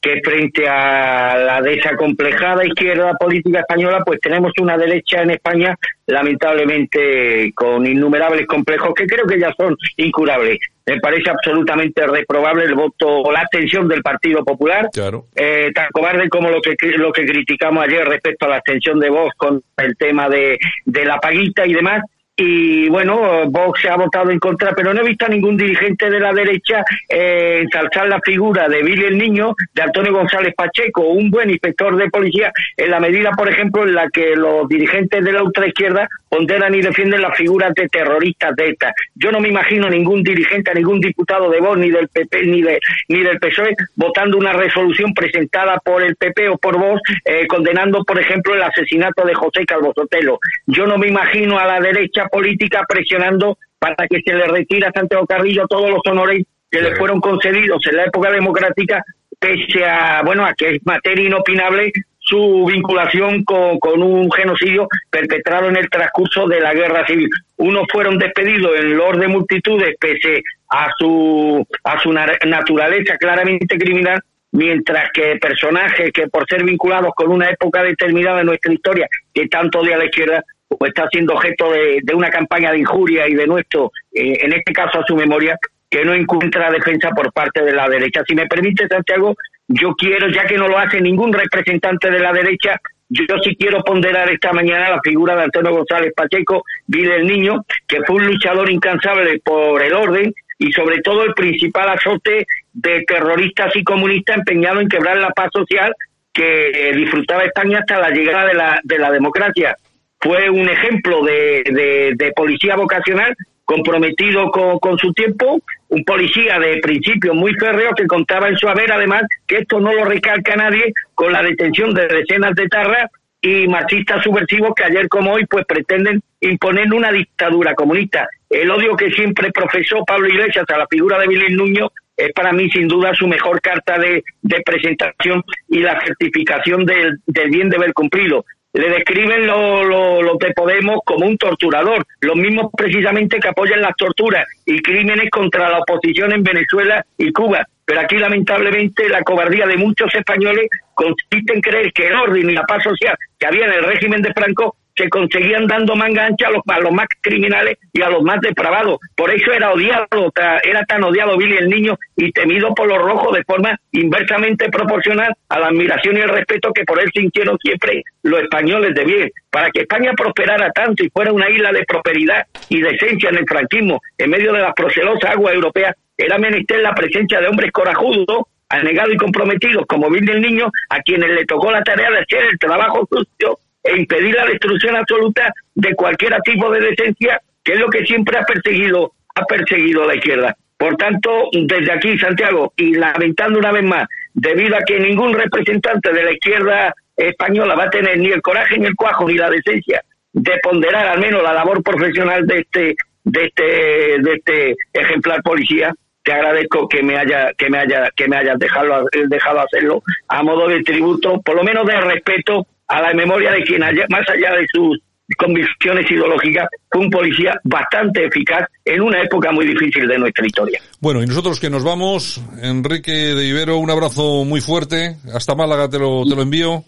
que 0.00 0.20
frente 0.22 0.68
a 0.68 1.36
la 1.36 1.60
desacomplejada 1.60 2.64
izquierda 2.64 3.14
política 3.14 3.60
española, 3.60 4.02
pues 4.04 4.20
tenemos 4.20 4.52
una 4.60 4.76
derecha 4.76 5.22
en 5.22 5.32
España, 5.32 5.76
lamentablemente, 6.06 7.52
con 7.54 7.84
innumerables 7.84 8.46
complejos 8.46 8.94
que 8.94 9.06
creo 9.06 9.26
que 9.26 9.40
ya 9.40 9.52
son 9.56 9.76
incurables. 9.96 10.58
Me 10.86 11.00
parece 11.00 11.30
absolutamente 11.30 12.06
reprobable 12.06 12.64
el 12.64 12.74
voto 12.74 13.08
o 13.08 13.32
la 13.32 13.40
abstención 13.40 13.88
del 13.88 14.02
Partido 14.02 14.44
Popular, 14.44 14.88
eh, 15.34 15.70
tan 15.74 15.88
cobarde 15.90 16.28
como 16.28 16.48
lo 16.50 16.62
que 16.62 16.74
lo 16.96 17.12
que 17.12 17.26
criticamos 17.26 17.84
ayer 17.84 18.06
respecto 18.06 18.46
a 18.46 18.50
la 18.50 18.56
abstención 18.56 18.98
de 18.98 19.10
Vox 19.10 19.34
con 19.36 19.62
el 19.76 19.96
tema 19.96 20.28
de, 20.28 20.58
de 20.86 21.04
la 21.04 21.18
paguita 21.18 21.66
y 21.66 21.74
demás 21.74 22.02
y 22.40 22.88
bueno, 22.88 23.46
Vox 23.48 23.80
se 23.82 23.88
ha 23.88 23.96
votado 23.96 24.30
en 24.30 24.38
contra, 24.38 24.72
pero 24.72 24.94
no 24.94 25.00
he 25.00 25.08
visto 25.08 25.26
a 25.26 25.28
ningún 25.28 25.56
dirigente 25.56 26.08
de 26.08 26.20
la 26.20 26.32
derecha 26.32 26.84
eh, 27.08 27.62
ensalzar 27.64 28.06
la 28.06 28.20
figura 28.20 28.68
de 28.68 28.80
Billy 28.80 29.06
el 29.06 29.18
Niño, 29.18 29.56
de 29.74 29.82
Antonio 29.82 30.12
González 30.12 30.54
Pacheco, 30.56 31.02
un 31.02 31.30
buen 31.30 31.50
inspector 31.50 31.96
de 31.96 32.08
policía, 32.08 32.52
en 32.76 32.92
la 32.92 33.00
medida, 33.00 33.32
por 33.32 33.48
ejemplo, 33.48 33.82
en 33.82 33.92
la 33.92 34.08
que 34.08 34.36
los 34.36 34.68
dirigentes 34.68 35.24
de 35.24 35.32
la 35.32 35.42
ultraizquierda 35.42 36.08
ponderan 36.28 36.74
y 36.74 36.82
defienden 36.82 37.22
las 37.22 37.36
figuras 37.36 37.72
de 37.74 37.88
terroristas 37.88 38.54
de 38.56 38.70
ETA. 38.70 38.92
Yo 39.14 39.32
no 39.32 39.40
me 39.40 39.48
imagino 39.48 39.88
ningún 39.88 40.22
dirigente, 40.22 40.74
ningún 40.74 41.00
diputado 41.00 41.50
de 41.50 41.60
Vox, 41.60 41.78
ni 41.78 41.90
del 41.90 42.08
PP, 42.08 42.42
ni, 42.46 42.62
de, 42.62 42.78
ni 43.08 43.22
del 43.22 43.38
PSOE, 43.38 43.74
votando 43.96 44.38
una 44.38 44.52
resolución 44.52 45.12
presentada 45.14 45.78
por 45.84 46.02
el 46.02 46.16
PP 46.16 46.48
o 46.48 46.58
por 46.58 46.78
Vox, 46.78 47.00
eh, 47.24 47.46
condenando, 47.46 48.04
por 48.04 48.18
ejemplo, 48.18 48.54
el 48.54 48.62
asesinato 48.62 49.24
de 49.24 49.34
José 49.34 49.64
Calvo 49.66 49.92
Sotelo. 49.94 50.38
Yo 50.66 50.86
no 50.86 50.98
me 50.98 51.08
imagino 51.08 51.58
a 51.58 51.66
la 51.66 51.80
derecha 51.80 52.26
política 52.26 52.84
presionando 52.88 53.58
para 53.78 54.06
que 54.08 54.20
se 54.22 54.34
le 54.34 54.46
retire 54.46 54.86
a 54.86 54.92
Santiago 54.92 55.26
Carrillo 55.26 55.66
todos 55.68 55.90
los 55.90 56.00
honores 56.06 56.44
que 56.70 56.82
le 56.82 56.96
fueron 56.96 57.20
concedidos 57.20 57.80
en 57.86 57.96
la 57.96 58.04
época 58.04 58.30
democrática, 58.30 59.02
pese 59.38 59.84
a, 59.84 60.22
bueno, 60.22 60.44
a 60.44 60.52
que 60.54 60.76
es 60.76 60.86
materia 60.86 61.26
inopinable 61.26 61.92
su 62.28 62.66
vinculación 62.66 63.42
con, 63.44 63.78
con, 63.78 64.02
un 64.02 64.30
genocidio 64.30 64.86
perpetrado 65.10 65.68
en 65.68 65.76
el 65.76 65.88
transcurso 65.88 66.46
de 66.46 66.60
la 66.60 66.74
guerra 66.74 67.06
civil. 67.06 67.30
Unos 67.56 67.86
fueron 67.90 68.18
despedidos 68.18 68.78
en 68.78 68.96
Lord 68.96 69.18
de 69.18 69.28
multitudes 69.28 69.96
pese 69.98 70.42
a 70.70 70.90
su, 70.98 71.66
a 71.84 71.98
su 72.00 72.12
naturaleza 72.12 73.16
claramente 73.16 73.78
criminal, 73.78 74.20
mientras 74.52 75.10
que 75.12 75.36
personajes 75.36 76.10
que 76.12 76.28
por 76.28 76.46
ser 76.46 76.64
vinculados 76.64 77.12
con 77.14 77.30
una 77.30 77.48
época 77.48 77.82
determinada 77.82 78.38
de 78.38 78.44
nuestra 78.44 78.74
historia, 78.74 79.08
que 79.32 79.48
tanto 79.48 79.80
odia 79.80 79.96
a 79.96 79.98
la 79.98 80.04
izquierda, 80.04 80.44
pues 80.68 80.90
está 80.90 81.08
siendo 81.10 81.32
objeto 81.32 81.72
de, 81.72 82.14
una 82.14 82.28
campaña 82.28 82.72
de 82.72 82.80
injuria 82.80 83.26
y 83.26 83.34
de 83.34 83.46
nuestro, 83.46 83.90
eh, 84.12 84.36
en 84.40 84.52
este 84.52 84.72
caso 84.74 85.00
a 85.00 85.06
su 85.06 85.16
memoria, 85.16 85.56
que 85.90 86.04
no 86.04 86.12
encuentra 86.12 86.70
defensa 86.70 87.08
por 87.10 87.32
parte 87.32 87.62
de 87.62 87.72
la 87.72 87.88
derecha. 87.88 88.22
Si 88.28 88.34
me 88.34 88.46
permite, 88.46 88.86
Santiago, 88.86 89.34
yo 89.68 89.94
quiero, 89.94 90.28
ya 90.28 90.44
que 90.46 90.56
no 90.56 90.66
lo 90.66 90.78
hace 90.78 91.00
ningún 91.00 91.32
representante 91.32 92.10
de 92.10 92.18
la 92.18 92.32
derecha, 92.32 92.80
yo 93.10 93.38
sí 93.42 93.56
quiero 93.56 93.82
ponderar 93.82 94.30
esta 94.30 94.52
mañana 94.52 94.90
la 94.90 95.00
figura 95.02 95.36
de 95.36 95.44
Antonio 95.44 95.72
González 95.72 96.12
Pacheco, 96.14 96.64
Vida 96.86 97.14
del 97.14 97.26
Niño, 97.26 97.64
que 97.86 98.02
fue 98.06 98.16
un 98.16 98.26
luchador 98.26 98.70
incansable 98.70 99.40
por 99.42 99.82
el 99.82 99.94
orden 99.94 100.34
y 100.58 100.72
sobre 100.72 101.00
todo 101.00 101.22
el 101.22 101.32
principal 101.34 101.88
azote 101.90 102.46
de 102.72 103.04
terroristas 103.06 103.74
y 103.76 103.84
comunistas 103.84 104.38
empeñados 104.38 104.82
en 104.82 104.88
quebrar 104.88 105.16
la 105.18 105.30
paz 105.30 105.50
social 105.52 105.94
que 106.32 106.92
disfrutaba 106.94 107.44
España 107.44 107.78
hasta 107.78 107.98
la 107.98 108.10
llegada 108.10 108.46
de 108.46 108.54
la, 108.54 108.80
de 108.82 108.98
la 108.98 109.10
democracia. 109.10 109.76
Fue 110.20 110.50
un 110.50 110.68
ejemplo 110.68 111.22
de, 111.24 112.14
de, 112.16 112.32
policía 112.32 112.76
vocacional 112.76 113.34
comprometido 113.68 114.50
con, 114.50 114.98
su 114.98 115.12
tiempo, 115.12 115.60
un 115.88 116.02
policía 116.02 116.58
de 116.58 116.78
principio 116.78 117.34
muy 117.34 117.52
férreo 117.52 117.90
que 117.94 118.06
contaba 118.06 118.48
en 118.48 118.56
su 118.56 118.66
haber, 118.66 118.90
además, 118.90 119.24
que 119.46 119.58
esto 119.58 119.78
no 119.78 119.92
lo 119.92 120.06
recalca 120.06 120.56
nadie, 120.56 120.94
con 121.14 121.34
la 121.34 121.42
detención 121.42 121.92
de 121.92 122.08
decenas 122.08 122.54
de 122.54 122.66
tarras 122.66 123.10
y 123.42 123.68
marxistas 123.68 124.24
subversivos 124.24 124.72
que 124.74 124.84
ayer 124.84 125.06
como 125.10 125.34
hoy 125.34 125.44
pues 125.44 125.66
pretenden 125.66 126.22
imponer 126.40 126.90
una 126.94 127.12
dictadura 127.12 127.74
comunista. 127.74 128.26
El 128.48 128.70
odio 128.70 128.96
que 128.96 129.10
siempre 129.10 129.52
profesó 129.52 130.02
Pablo 130.06 130.28
Iglesias 130.28 130.64
a 130.66 130.78
la 130.78 130.86
figura 130.86 131.18
de 131.18 131.28
Vilén 131.28 131.54
Nuño 131.54 131.90
es 132.16 132.32
para 132.32 132.52
mí 132.52 132.70
sin 132.70 132.88
duda 132.88 133.12
su 133.12 133.28
mejor 133.28 133.60
carta 133.60 133.98
de, 133.98 134.24
presentación 134.64 135.44
y 135.68 135.80
la 135.80 136.00
certificación 136.00 136.86
del, 136.86 137.18
del 137.26 137.50
bien 137.50 137.68
deber 137.68 137.92
cumplido 137.92 138.46
le 138.72 138.88
describen 138.90 139.46
los 139.46 140.38
de 140.38 140.52
Podemos 140.54 141.00
como 141.04 141.26
un 141.26 141.36
torturador, 141.38 142.04
los 142.20 142.36
mismos 142.36 142.70
precisamente 142.76 143.38
que 143.38 143.48
apoyan 143.48 143.80
las 143.80 143.96
torturas 143.96 144.46
y 144.66 144.80
crímenes 144.82 145.30
contra 145.30 145.68
la 145.68 145.78
oposición 145.78 146.32
en 146.32 146.42
Venezuela 146.42 147.04
y 147.16 147.32
Cuba. 147.32 147.66
Pero 147.84 148.00
aquí 148.00 148.16
lamentablemente 148.16 149.08
la 149.08 149.22
cobardía 149.22 149.66
de 149.66 149.78
muchos 149.78 150.14
españoles 150.14 150.68
consiste 150.94 151.54
en 151.54 151.60
creer 151.62 151.92
que 151.92 152.08
el 152.08 152.16
orden 152.16 152.50
y 152.50 152.54
la 152.54 152.64
paz 152.64 152.82
social 152.82 153.16
que 153.38 153.46
había 153.46 153.66
en 153.66 153.72
el 153.72 153.84
régimen 153.84 154.20
de 154.20 154.34
Franco 154.34 154.76
se 154.98 155.08
conseguían 155.08 155.68
dando 155.68 155.94
manga 155.94 156.26
ancha 156.26 156.48
a 156.48 156.50
los, 156.50 156.62
a 156.66 156.80
los 156.80 156.92
más 156.92 157.06
criminales 157.20 157.78
y 157.92 158.02
a 158.02 158.10
los 158.10 158.22
más 158.22 158.40
depravados. 158.40 158.98
Por 159.14 159.30
eso 159.30 159.52
era 159.52 159.72
odiado, 159.72 160.32
era 160.64 160.84
tan 160.86 161.04
odiado 161.04 161.36
Billy 161.38 161.56
el 161.56 161.68
niño 161.68 161.96
y 162.16 162.32
temido 162.32 162.74
por 162.74 162.88
los 162.88 162.98
rojos 162.98 163.36
de 163.36 163.44
forma 163.44 163.78
inversamente 163.92 164.68
proporcional 164.68 165.32
a 165.48 165.60
la 165.60 165.68
admiración 165.68 166.16
y 166.16 166.20
el 166.20 166.28
respeto 166.28 166.72
que 166.72 166.84
por 166.84 167.00
él 167.00 167.08
sintieron 167.14 167.56
siempre 167.58 168.02
los 168.24 168.42
españoles 168.42 168.94
de 168.94 169.04
bien. 169.04 169.30
Para 169.50 169.70
que 169.70 169.82
España 169.82 170.12
prosperara 170.14 170.70
tanto 170.72 171.04
y 171.04 171.10
fuera 171.10 171.32
una 171.32 171.48
isla 171.48 171.70
de 171.72 171.84
prosperidad 171.84 172.46
y 172.68 172.80
decencia 172.80 173.30
en 173.30 173.36
el 173.36 173.46
franquismo, 173.46 174.00
en 174.18 174.30
medio 174.30 174.52
de 174.52 174.60
las 174.60 174.74
procelosas 174.74 175.30
aguas 175.30 175.54
europeas, 175.54 175.94
era 176.16 176.38
menester 176.38 176.80
la 176.80 176.94
presencia 176.94 177.40
de 177.40 177.46
hombres 177.46 177.70
corajudos, 177.70 178.46
anegados 178.68 179.14
y 179.14 179.16
comprometidos 179.16 179.86
como 179.86 180.10
Billy 180.10 180.32
el 180.32 180.42
niño, 180.42 180.68
a 180.90 181.00
quienes 181.00 181.30
le 181.30 181.46
tocó 181.46 181.70
la 181.70 181.82
tarea 181.84 182.10
de 182.10 182.18
hacer 182.18 182.42
el 182.50 182.58
trabajo 182.58 183.08
sucio 183.10 183.60
e 183.88 183.98
impedir 183.98 184.34
la 184.34 184.46
destrucción 184.46 184.96
absoluta 184.96 185.52
de 185.74 185.94
cualquier 185.94 186.36
tipo 186.42 186.70
de 186.70 186.80
decencia, 186.80 187.40
que 187.64 187.72
es 187.72 187.78
lo 187.78 187.88
que 187.88 188.04
siempre 188.04 188.38
ha 188.38 188.44
perseguido, 188.44 189.12
ha 189.34 189.44
perseguido 189.44 190.06
la 190.06 190.14
izquierda. 190.14 190.56
Por 190.76 190.96
tanto, 190.96 191.48
desde 191.52 191.92
aquí, 191.92 192.16
Santiago, 192.18 192.72
y 192.76 192.94
lamentando 192.94 193.58
una 193.58 193.72
vez 193.72 193.84
más, 193.84 194.06
debido 194.32 194.76
a 194.76 194.80
que 194.86 195.00
ningún 195.00 195.32
representante 195.32 196.12
de 196.12 196.22
la 196.22 196.32
izquierda 196.32 196.94
española 197.16 197.74
va 197.74 197.84
a 197.84 197.90
tener 197.90 198.18
ni 198.18 198.28
el 198.28 198.40
coraje, 198.40 198.78
ni 198.78 198.86
el 198.86 198.94
cuajo, 198.94 199.26
ni 199.26 199.34
la 199.34 199.50
decencia 199.50 200.02
de 200.32 200.58
ponderar 200.62 201.06
al 201.06 201.20
menos 201.20 201.42
la 201.42 201.52
labor 201.52 201.82
profesional 201.82 202.46
de 202.46 202.58
este, 202.58 202.94
de 203.24 203.44
este, 203.44 203.62
de 203.64 204.32
este 204.34 204.76
ejemplar 204.92 205.42
policía, 205.42 205.92
te 206.22 206.32
agradezco 206.32 206.88
que 206.88 207.02
me 207.02 207.16
haya, 207.16 207.52
que 207.56 207.70
me 207.70 207.78
haya, 207.78 208.10
que 208.14 208.28
me 208.28 208.36
hayas 208.36 208.58
dejado, 208.58 209.06
dejado 209.28 209.60
hacerlo 209.60 210.02
a 210.28 210.42
modo 210.42 210.68
de 210.68 210.82
tributo, 210.82 211.40
por 211.40 211.56
lo 211.56 211.64
menos 211.64 211.86
de 211.86 212.00
respeto 212.00 212.66
a 212.88 213.02
la 213.02 213.14
memoria 213.14 213.52
de 213.52 213.62
quien, 213.62 213.80
más 213.80 214.28
allá 214.28 214.56
de 214.56 214.66
sus 214.72 214.98
convicciones 215.36 216.10
ideológicas, 216.10 216.68
fue 216.90 217.02
un 217.02 217.10
policía 217.10 217.60
bastante 217.64 218.24
eficaz 218.26 218.66
en 218.84 219.02
una 219.02 219.22
época 219.22 219.52
muy 219.52 219.66
difícil 219.66 220.08
de 220.08 220.18
nuestra 220.18 220.46
historia. 220.46 220.80
Bueno, 221.00 221.22
y 221.22 221.26
nosotros 221.26 221.60
que 221.60 221.68
nos 221.68 221.84
vamos, 221.84 222.40
Enrique 222.62 223.12
de 223.12 223.46
Ibero, 223.46 223.76
un 223.78 223.90
abrazo 223.90 224.44
muy 224.44 224.60
fuerte. 224.60 225.16
Hasta 225.32 225.54
Málaga 225.54 225.88
te 225.88 225.98
lo, 225.98 226.24
te 226.24 226.34
lo 226.34 226.42
envío. 226.42 226.82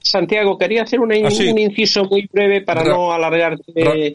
Santiago, 0.00 0.58
quería 0.58 0.82
hacer 0.82 1.00
ah, 1.00 1.02
un 1.02 1.58
inciso 1.58 2.04
muy 2.04 2.28
breve 2.30 2.60
para 2.60 2.84
no 2.84 3.12
alargar. 3.12 3.58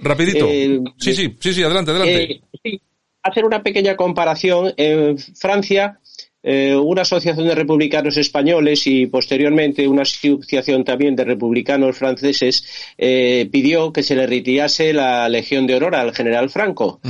rapidito. 0.01 0.47
sí, 0.47 1.15
sí, 1.15 1.35
sí, 1.39 1.53
sí, 1.53 1.63
adelante, 1.63 1.91
adelante. 1.91 2.41
Eh, 2.63 2.79
hacer 3.23 3.43
una 3.43 3.63
pequeña 3.63 3.95
comparación. 3.95 4.71
En 4.77 5.17
Francia, 5.17 5.99
eh, 6.41 6.75
una 6.75 7.01
asociación 7.01 7.47
de 7.47 7.55
republicanos 7.55 8.15
españoles 8.17 8.87
y 8.87 9.07
posteriormente 9.07 9.87
una 9.87 10.03
asociación 10.03 10.85
también 10.85 11.15
de 11.15 11.25
republicanos 11.25 11.97
franceses 11.97 12.63
eh, 12.97 13.49
pidió 13.51 13.91
que 13.91 14.03
se 14.03 14.15
le 14.15 14.25
retirase 14.25 14.93
la 14.93 15.27
Legión 15.27 15.67
de 15.67 15.75
Honor 15.75 15.95
al 15.95 16.15
general 16.15 16.49
Franco. 16.49 17.01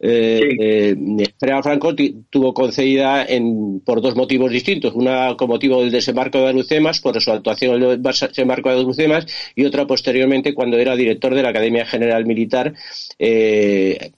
Eh, 0.00 0.94
general 1.40 1.62
Franco 1.62 1.94
tuvo 2.30 2.54
concedida 2.54 3.24
en, 3.24 3.80
por 3.80 4.00
dos 4.00 4.14
motivos 4.14 4.50
distintos. 4.50 4.94
Una 4.94 5.36
con 5.36 5.48
motivo 5.48 5.80
del 5.80 5.90
desembarco 5.90 6.38
de 6.38 6.48
Alucemas, 6.48 7.00
por 7.00 7.20
su 7.20 7.30
actuación 7.32 7.82
en 7.82 7.90
el 7.90 8.02
desembarco 8.02 8.68
de 8.68 8.76
Alucemas, 8.76 9.26
y 9.54 9.64
otra 9.64 9.86
posteriormente 9.86 10.54
cuando 10.54 10.78
era 10.78 10.96
director 10.96 11.34
de 11.34 11.42
la 11.42 11.50
Academia 11.50 11.86
General 11.86 12.24
Militar 12.26 12.74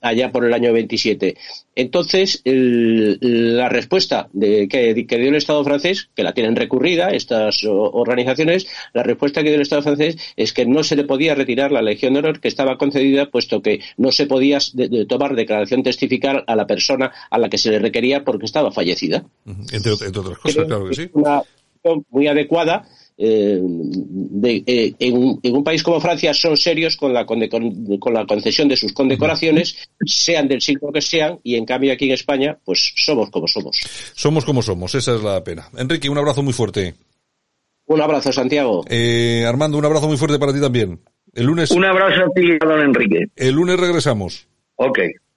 allá 0.01 0.31
por 0.31 0.45
el 0.45 0.53
año 0.53 0.73
27. 0.73 1.35
Entonces, 1.75 2.41
la 2.43 3.69
respuesta 3.69 4.27
de, 4.33 4.67
que, 4.67 4.93
dio 4.93 5.29
el 5.29 5.35
Estado 5.35 5.63
francés, 5.63 6.09
que 6.15 6.23
la 6.23 6.33
tienen 6.33 6.55
recurrida 6.55 7.11
estas 7.11 7.63
organizaciones, 7.63 8.67
la 8.93 9.03
respuesta 9.03 9.41
que 9.41 9.49
dio 9.49 9.55
el 9.55 9.61
Estado 9.61 9.81
francés 9.81 10.17
es 10.35 10.51
que 10.51 10.65
no 10.65 10.83
se 10.83 10.95
le 10.97 11.05
podía 11.05 11.33
retirar 11.33 11.71
la 11.71 11.81
Legión 11.81 12.13
de 12.13 12.19
Honor 12.19 12.41
que 12.41 12.49
estaba 12.49 12.77
concedida, 12.77 13.31
puesto 13.31 13.61
que 13.61 13.79
no 13.97 14.11
se 14.11 14.25
podía 14.25 14.59
tomar 15.07 15.35
declaración 15.35 15.70
testificar 15.83 16.43
a 16.45 16.55
la 16.55 16.67
persona 16.67 17.11
a 17.29 17.37
la 17.37 17.49
que 17.49 17.57
se 17.57 17.71
le 17.71 17.79
requería 17.79 18.23
porque 18.23 18.45
estaba 18.45 18.71
fallecida. 18.71 19.23
Entre, 19.71 19.91
otras 19.91 20.37
cosas, 20.37 20.65
claro 20.65 20.87
que 20.87 20.95
sí. 20.95 21.09
Una 21.13 21.41
muy 22.09 22.27
adecuada 22.27 22.85
eh, 23.17 23.59
de, 23.61 24.63
eh, 24.65 24.95
en, 24.97 25.55
un 25.55 25.63
país 25.63 25.83
como 25.83 25.99
Francia 25.99 26.33
son 26.33 26.57
serios 26.57 26.97
con 26.97 27.13
la, 27.13 27.25
con, 27.25 27.39
la 27.39 28.25
concesión 28.25 28.67
de 28.67 28.75
sus 28.75 28.93
condecoraciones, 28.93 29.89
sean 30.05 30.47
del 30.47 30.61
siglo 30.61 30.91
que 30.91 31.01
sean, 31.01 31.39
y 31.43 31.55
en 31.55 31.65
cambio 31.65 31.93
aquí 31.93 32.05
en 32.05 32.13
España, 32.13 32.57
pues 32.63 32.93
somos 32.95 33.29
como 33.29 33.47
somos. 33.47 33.77
Somos 34.15 34.43
como 34.43 34.61
somos, 34.61 34.95
esa 34.95 35.15
es 35.15 35.21
la 35.21 35.43
pena. 35.43 35.69
Enrique, 35.77 36.09
un 36.09 36.17
abrazo 36.17 36.41
muy 36.41 36.53
fuerte. 36.53 36.95
Un 37.85 38.01
abrazo, 38.01 38.31
Santiago. 38.31 38.85
Eh, 38.89 39.45
Armando, 39.47 39.77
un 39.77 39.85
abrazo 39.85 40.07
muy 40.07 40.17
fuerte 40.17 40.39
para 40.39 40.53
ti 40.53 40.61
también. 40.61 40.99
El 41.33 41.45
lunes. 41.45 41.71
Un 41.71 41.85
abrazo 41.85 42.23
a 42.23 42.33
ti, 42.33 42.57
don 42.59 42.81
Enrique. 42.81 43.25
El 43.35 43.53
lunes 43.53 43.79
regresamos. 43.79 44.47
Ok. 44.77 44.99